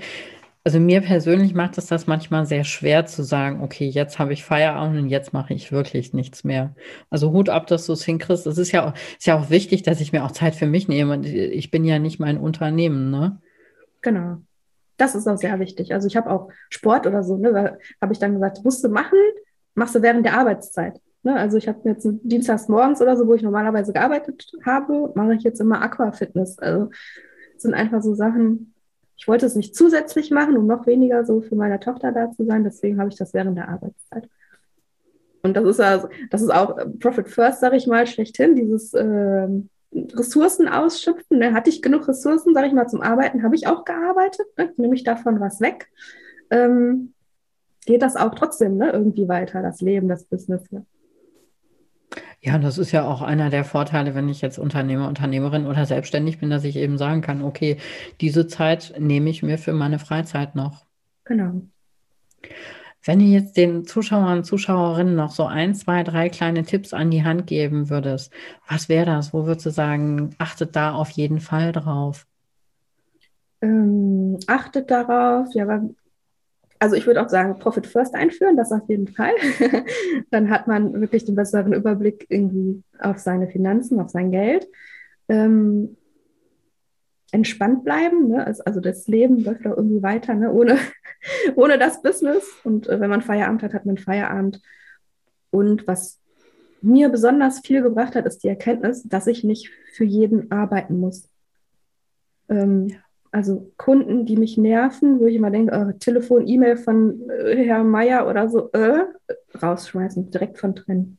also 0.69 0.81
mir 0.81 1.01
persönlich 1.01 1.55
macht 1.55 1.79
es 1.79 1.87
das 1.87 2.07
manchmal 2.07 2.45
sehr 2.45 2.63
schwer 2.63 3.07
zu 3.07 3.23
sagen, 3.23 3.63
okay, 3.63 3.89
jetzt 3.89 4.19
habe 4.19 4.35
ich 4.35 4.45
Feierabend 4.45 4.99
und 4.99 5.09
jetzt 5.09 5.33
mache 5.33 5.55
ich 5.55 5.73
wirklich 5.73 6.13
nichts 6.13 6.45
mehr. 6.45 6.75
Also 7.09 7.33
Hut 7.33 7.49
ab, 7.49 7.69
dass 7.69 7.87
du 7.87 7.95
es 7.95 8.05
hinkriegst. 8.05 8.47
Es 8.47 8.59
ist 8.59 8.73
ja, 8.73 8.87
auch, 8.87 8.95
ist 9.19 9.27
ja 9.27 9.39
auch 9.39 9.49
wichtig, 9.49 9.83
dass 9.83 10.03
ich 10.03 10.13
mir 10.13 10.25
auch 10.25 10.31
Zeit 10.31 10.55
für 10.55 10.67
mich 10.67 10.87
nehme. 10.87 11.27
Ich 11.27 11.71
bin 11.71 11.85
ja 11.85 11.99
nicht 11.99 12.21
mein 12.21 12.37
Unternehmen, 12.37 13.11
ne? 13.11 13.41
Genau. 14.03 14.43
Das 14.99 15.15
ist 15.15 15.27
auch 15.27 15.39
sehr 15.39 15.59
wichtig. 15.59 15.95
Also 15.95 16.07
ich 16.07 16.17
habe 16.17 16.31
auch 16.31 16.51
Sport 16.69 17.07
oder 17.07 17.23
so, 17.23 17.39
ne, 17.39 17.79
habe 18.01 18.13
ich 18.13 18.19
dann 18.19 18.35
gesagt, 18.35 18.65
musst 18.65 18.85
du 18.85 18.89
machen, 18.89 19.19
machst 19.75 19.95
du 19.95 20.03
während 20.03 20.27
der 20.27 20.39
Arbeitszeit. 20.39 21.01
Ne? 21.23 21.35
Also 21.35 21.57
ich 21.57 21.69
habe 21.69 21.89
jetzt 21.89 22.07
dienstags 22.23 22.69
morgens 22.69 23.01
oder 23.01 23.17
so, 23.17 23.27
wo 23.27 23.35
ich 23.35 23.43
normalerweise 23.43 23.93
gearbeitet 23.93 24.51
habe, 24.67 25.11
mache 25.15 25.35
ich 25.35 25.43
jetzt 25.43 25.61
immer 25.61 25.81
Aquafitness. 25.81 26.59
Also 26.59 26.91
sind 27.57 27.75
einfach 27.75 28.03
so 28.03 28.15
Sachen, 28.15 28.75
ich 29.17 29.27
wollte 29.27 29.47
es 29.47 29.57
nicht 29.57 29.75
zusätzlich 29.75 30.31
machen, 30.31 30.57
um 30.57 30.67
noch 30.67 30.87
weniger 30.87 31.25
so 31.25 31.41
für 31.41 31.57
meine 31.57 31.81
Tochter 31.81 32.13
da 32.13 32.31
zu 32.31 32.45
sein, 32.45 32.65
deswegen 32.65 32.99
habe 32.99 33.11
ich 33.11 33.17
das 33.17 33.35
während 33.35 33.57
der 33.57 33.69
Arbeitszeit. 33.69 34.29
Und 35.43 35.57
das 35.57 35.65
ist 35.65 35.81
also, 35.81 36.09
das 36.31 36.43
ist 36.43 36.51
auch 36.51 36.77
Profit 37.01 37.29
First, 37.29 37.61
sage 37.61 37.77
ich 37.77 37.87
mal, 37.87 38.07
schlechthin, 38.07 38.55
dieses 38.55 38.95
äh, 38.95 39.49
Ressourcen 39.93 40.69
ausschöpfen. 40.69 41.39
Ne? 41.39 41.55
Hatte 41.55 41.71
ich 41.71 41.83
genug 41.83 42.09
Ressourcen, 42.09 42.55
sage 42.55 42.69
ich 42.69 42.73
mal, 42.73 42.89
zum 42.89 43.01
Arbeiten, 43.01 43.43
habe 43.43 43.55
ich 43.55 43.67
auch 43.67 43.85
gearbeitet, 43.85 44.47
ne? 44.57 44.73
nehme 44.77 44.95
ich 44.95 45.05
davon 45.05 45.41
was 45.41 45.61
weg. 45.61 45.91
Ähm, 46.51 47.15
geht 47.87 48.03
das 48.03 48.17
auch 48.17 48.35
trotzdem 48.35 48.77
ne? 48.77 48.91
irgendwie 48.91 49.29
weiter, 49.29 49.63
das 49.63 49.81
Leben, 49.81 50.09
das 50.09 50.25
Business. 50.25 50.71
Ne? 50.71 50.85
Ja, 52.41 52.59
das 52.59 52.79
ist 52.79 52.93
ja 52.93 53.05
auch 53.05 53.23
einer 53.23 53.51
der 53.51 53.65
Vorteile, 53.65 54.15
wenn 54.15 54.29
ich 54.29 54.41
jetzt 54.41 54.59
Unternehmer, 54.59 55.09
Unternehmerin 55.09 55.67
oder 55.67 55.87
selbstständig 55.87 56.39
bin, 56.39 56.51
dass 56.51 56.65
ich 56.65 56.77
eben 56.77 56.97
sagen 56.97 57.21
kann, 57.21 57.43
okay, 57.43 57.79
diese 58.21 58.47
Zeit 58.47 58.95
nehme 58.99 59.31
ich 59.31 59.43
mir 59.43 59.59
für 59.59 59.73
meine 59.73 59.99
Freizeit 59.99 60.55
noch. 60.55 60.87
Genau. 61.25 61.63
Wenn 63.05 63.21
du 63.21 63.25
jetzt 63.25 63.57
den 63.57 63.87
Zuschauern 63.87 64.39
und 64.39 64.45
Zuschauerinnen 64.45 65.15
noch 65.15 65.31
so 65.31 65.45
ein, 65.45 65.75
zwei, 65.75 66.03
drei 66.03 66.29
kleine 66.29 66.65
Tipps 66.65 66.93
an 66.93 67.11
die 67.11 67.25
Hand 67.25 67.47
geben 67.47 67.91
würdest, 67.91 68.33
was 68.69 68.89
wäre 68.89 69.07
das? 69.07 69.33
Wo 69.33 69.47
würdest 69.47 69.67
du 69.67 69.71
sagen, 69.71 70.35
achtet 70.39 70.77
da 70.77 70.93
auf 70.93 71.11
jeden 71.11 71.41
Fall 71.41 71.73
drauf? 71.73 72.27
Ähm, 73.61 74.39
achtet 74.47 74.91
darauf, 74.91 75.49
ja, 75.55 75.67
also 76.81 76.95
ich 76.95 77.07
würde 77.07 77.23
auch 77.23 77.29
sagen, 77.29 77.59
Profit 77.59 77.87
First 77.87 78.15
einführen, 78.15 78.57
das 78.57 78.73
auf 78.73 78.89
jeden 78.89 79.09
Fall. 79.09 79.33
Dann 80.31 80.51
hat 80.51 80.69
man 80.69 81.01
wirklich 81.01 81.25
den 81.25 81.35
besseren 81.35 81.73
Überblick 81.73 82.27
irgendwie 82.29 82.83
auf 83.01 83.19
seine 83.19 83.49
Finanzen, 83.49 84.01
auf 84.01 84.11
sein 84.11 84.31
Geld. 84.31 84.69
Ähm, 85.29 85.97
entspannt 87.33 87.85
bleiben. 87.85 88.29
Ne? 88.29 88.47
Also 88.65 88.81
das 88.81 89.07
Leben 89.07 89.43
läuft 89.45 89.67
auch 89.67 89.77
irgendwie 89.77 90.03
weiter, 90.03 90.35
ne? 90.35 90.53
ohne, 90.53 90.79
ohne 91.57 91.79
das 91.79 92.03
Business. 92.03 92.45
Und 92.65 92.89
äh, 92.89 93.01
wenn 93.01 93.11
man 93.11 93.23
Feierabend 93.23 93.63
hat, 93.63 93.75
hat 93.75 93.87
man 93.87 93.99
Feierabend. 93.99 94.61
Und 95.51 95.87
was 95.87 96.21
mir 96.81 97.09
besonders 97.09 97.61
viel 97.61 97.83
gebracht 97.83 98.15
hat, 98.15 98.27
ist 98.27 98.45
die 98.45 98.49
Erkenntnis, 98.49 99.03
dass 99.05 99.27
ich 99.27 99.45
nicht 99.45 99.71
für 99.93 100.05
jeden 100.05 100.51
arbeiten 100.51 100.99
muss. 100.99 101.29
Ähm, 102.49 102.95
also 103.31 103.73
Kunden, 103.77 104.25
die 104.25 104.37
mich 104.37 104.57
nerven, 104.57 105.21
wo 105.21 105.27
ich 105.27 105.37
immer 105.37 105.51
denke, 105.51 105.77
oh, 105.77 105.93
Telefon, 105.99 106.47
E-Mail 106.47 106.77
von 106.77 107.29
äh, 107.29 107.65
Herrn 107.65 107.91
Meier 107.91 108.27
oder 108.27 108.49
so, 108.49 108.71
äh, 108.73 109.05
rausschmeißen, 109.61 110.31
direkt 110.31 110.59
von 110.59 110.75
trennen. 110.75 111.18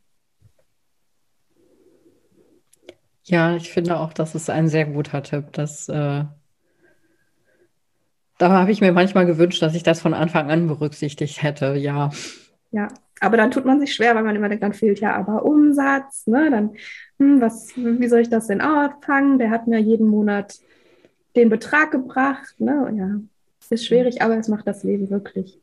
Ja, 3.30 3.56
ich 3.56 3.72
finde 3.72 4.00
auch, 4.00 4.12
das 4.12 4.34
ist 4.34 4.50
ein 4.50 4.68
sehr 4.68 4.86
guter 4.86 5.22
Tipp. 5.22 5.54
Das, 5.54 5.88
äh, 5.88 6.24
da 8.40 8.50
habe 8.50 8.72
ich 8.72 8.82
mir 8.82 8.92
manchmal 8.92 9.28
gewünscht, 9.28 9.62
dass 9.62 9.76
ich 9.76 9.84
das 9.84 10.02
von 10.02 10.16
Anfang 10.16 10.50
an 10.50 10.68
berücksichtigt 10.68 11.44
hätte. 11.44 11.76
Ja. 11.76 12.10
Ja, 12.72 12.88
aber 13.20 13.38
dann 13.38 13.52
tut 13.52 13.66
man 13.66 13.80
sich 13.80 13.94
schwer, 13.94 14.16
weil 14.16 14.24
man 14.24 14.36
immer 14.36 14.50
denkt, 14.50 14.64
dann 14.64 14.74
fehlt 14.74 15.00
ja 15.00 15.16
aber 15.16 15.46
Umsatz, 15.46 16.26
ne? 16.26 16.50
Dann, 16.50 16.72
hm, 17.20 17.40
was, 17.40 17.72
wie 17.76 18.08
soll 18.08 18.22
ich 18.22 18.30
das 18.30 18.48
denn 18.48 18.62
auffangen? 18.62 19.38
Der 19.38 19.52
hat 19.52 19.68
mir 19.68 19.80
jeden 19.80 20.08
Monat 20.08 20.56
den 21.36 21.50
Betrag 21.50 21.92
gebracht, 21.92 22.56
ne? 22.60 22.92
Ja, 22.98 23.20
ist 23.70 23.86
schwierig, 23.86 24.24
aber 24.24 24.38
es 24.38 24.48
macht 24.48 24.66
das 24.66 24.84
Leben 24.84 25.12
wirklich, 25.12 25.60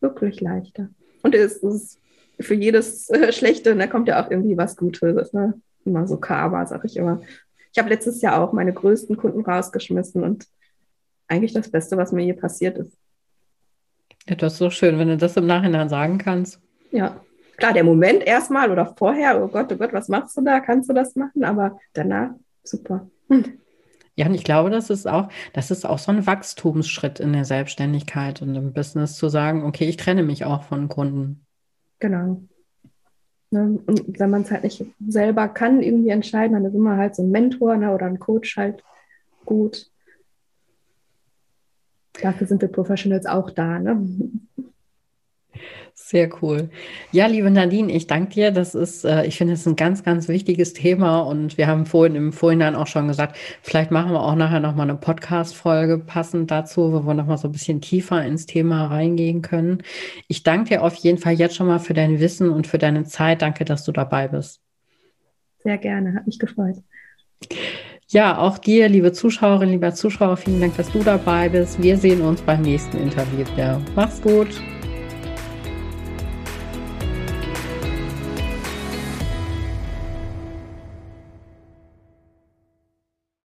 wirklich 0.00 0.40
leichter. 0.40 0.88
Und 1.22 1.36
es 1.36 1.58
ist 1.58 2.00
für 2.40 2.54
jedes 2.54 3.10
äh, 3.10 3.32
Schlechte, 3.32 3.76
da 3.76 3.86
kommt 3.86 4.08
ja 4.08 4.24
auch 4.24 4.28
irgendwie 4.28 4.56
was 4.56 4.76
Gutes, 4.76 5.32
ne? 5.32 5.54
Immer 5.84 6.06
so 6.06 6.16
Karma, 6.18 6.66
sag 6.66 6.84
ich 6.84 6.96
immer. 6.96 7.20
Ich 7.72 7.78
habe 7.78 7.88
letztes 7.88 8.20
Jahr 8.20 8.42
auch 8.42 8.52
meine 8.52 8.72
größten 8.72 9.16
Kunden 9.16 9.42
rausgeschmissen 9.42 10.22
und 10.22 10.46
eigentlich 11.28 11.52
das 11.52 11.70
Beste, 11.70 11.96
was 11.96 12.12
mir 12.12 12.24
je 12.24 12.32
passiert 12.32 12.78
ist. 12.78 12.96
Ja, 14.28 14.34
das 14.34 14.54
ist 14.54 14.58
so 14.58 14.70
schön, 14.70 14.98
wenn 14.98 15.08
du 15.08 15.16
das 15.16 15.36
im 15.36 15.46
Nachhinein 15.46 15.88
sagen 15.88 16.18
kannst. 16.18 16.60
Ja, 16.90 17.20
klar, 17.56 17.72
der 17.72 17.84
Moment 17.84 18.22
erstmal 18.24 18.70
oder 18.70 18.94
vorher, 18.96 19.42
oh 19.42 19.48
Gott, 19.48 19.72
oh 19.72 19.76
Gott, 19.76 19.92
was 19.92 20.08
machst 20.08 20.36
du 20.36 20.42
da? 20.42 20.60
Kannst 20.60 20.90
du 20.90 20.92
das 20.92 21.14
machen? 21.16 21.44
Aber 21.44 21.78
danach, 21.92 22.30
super. 22.64 23.08
Hm. 23.28 23.58
Ja, 24.16 24.26
und 24.26 24.34
ich 24.34 24.44
glaube, 24.44 24.70
das 24.70 24.90
ist 24.90 25.06
auch, 25.06 25.28
das 25.54 25.70
ist 25.70 25.86
auch 25.86 25.98
so 25.98 26.12
ein 26.12 26.26
Wachstumsschritt 26.26 27.20
in 27.20 27.32
der 27.32 27.44
Selbstständigkeit 27.44 28.42
und 28.42 28.54
im 28.54 28.72
Business 28.72 29.16
zu 29.16 29.28
sagen, 29.28 29.64
okay, 29.64 29.88
ich 29.88 29.96
trenne 29.96 30.22
mich 30.22 30.44
auch 30.44 30.64
von 30.64 30.88
Kunden. 30.88 31.46
Genau. 32.00 32.42
Ne? 33.50 33.80
Und 33.86 34.18
wenn 34.18 34.30
man 34.30 34.42
es 34.42 34.50
halt 34.50 34.64
nicht 34.64 34.84
selber 35.06 35.48
kann, 35.48 35.82
irgendwie 35.82 36.10
entscheiden, 36.10 36.54
dann 36.54 36.64
ist 36.64 36.74
immer 36.74 36.96
halt 36.96 37.16
so 37.16 37.22
ein 37.22 37.30
Mentor 37.30 37.76
ne, 37.76 37.92
oder 37.92 38.06
ein 38.06 38.20
Coach 38.20 38.56
halt 38.56 38.82
gut. 39.44 39.90
Dafür 42.22 42.46
sind 42.46 42.62
wir 42.62 42.68
Professionals 42.68 43.26
auch 43.26 43.50
da. 43.50 43.78
Ne? 43.78 44.06
Sehr 45.94 46.28
cool. 46.42 46.70
Ja, 47.12 47.26
liebe 47.26 47.50
Nadine, 47.50 47.92
ich 47.92 48.06
danke 48.06 48.34
dir. 48.34 48.50
Das 48.50 48.74
ist, 48.74 49.04
äh, 49.04 49.26
ich 49.26 49.36
finde, 49.36 49.54
es 49.54 49.66
ein 49.66 49.76
ganz, 49.76 50.02
ganz 50.02 50.26
wichtiges 50.28 50.72
Thema 50.72 51.20
und 51.20 51.56
wir 51.56 51.68
haben 51.68 51.86
vorhin 51.86 52.16
im 52.16 52.32
Vorhinein 52.32 52.74
auch 52.74 52.86
schon 52.86 53.06
gesagt, 53.06 53.36
vielleicht 53.62 53.90
machen 53.90 54.12
wir 54.12 54.20
auch 54.20 54.34
nachher 54.34 54.60
nochmal 54.60 54.90
eine 54.90 54.98
Podcast-Folge 54.98 55.98
passend 55.98 56.50
dazu, 56.50 56.92
wo 56.92 57.06
wir 57.06 57.14
nochmal 57.14 57.38
so 57.38 57.48
ein 57.48 57.52
bisschen 57.52 57.80
tiefer 57.80 58.24
ins 58.24 58.46
Thema 58.46 58.86
reingehen 58.86 59.42
können. 59.42 59.82
Ich 60.26 60.42
danke 60.42 60.70
dir 60.70 60.82
auf 60.82 60.96
jeden 60.96 61.18
Fall 61.18 61.34
jetzt 61.34 61.54
schon 61.54 61.68
mal 61.68 61.78
für 61.78 61.94
dein 61.94 62.18
Wissen 62.18 62.50
und 62.50 62.66
für 62.66 62.78
deine 62.78 63.04
Zeit. 63.04 63.42
Danke, 63.42 63.64
dass 63.64 63.84
du 63.84 63.92
dabei 63.92 64.26
bist. 64.26 64.60
Sehr 65.62 65.78
gerne, 65.78 66.14
hat 66.14 66.26
mich 66.26 66.38
gefreut. 66.38 66.76
Ja, 68.08 68.38
auch 68.38 68.58
dir, 68.58 68.88
liebe 68.88 69.12
Zuschauerinnen, 69.12 69.74
lieber 69.74 69.94
Zuschauer, 69.94 70.36
vielen 70.36 70.60
Dank, 70.60 70.76
dass 70.76 70.90
du 70.90 71.04
dabei 71.04 71.48
bist. 71.48 71.80
Wir 71.80 71.96
sehen 71.96 72.22
uns 72.22 72.42
beim 72.42 72.62
nächsten 72.62 72.96
Interview 72.96 73.46
wieder. 73.46 73.80
Mach's 73.94 74.20
gut. 74.20 74.48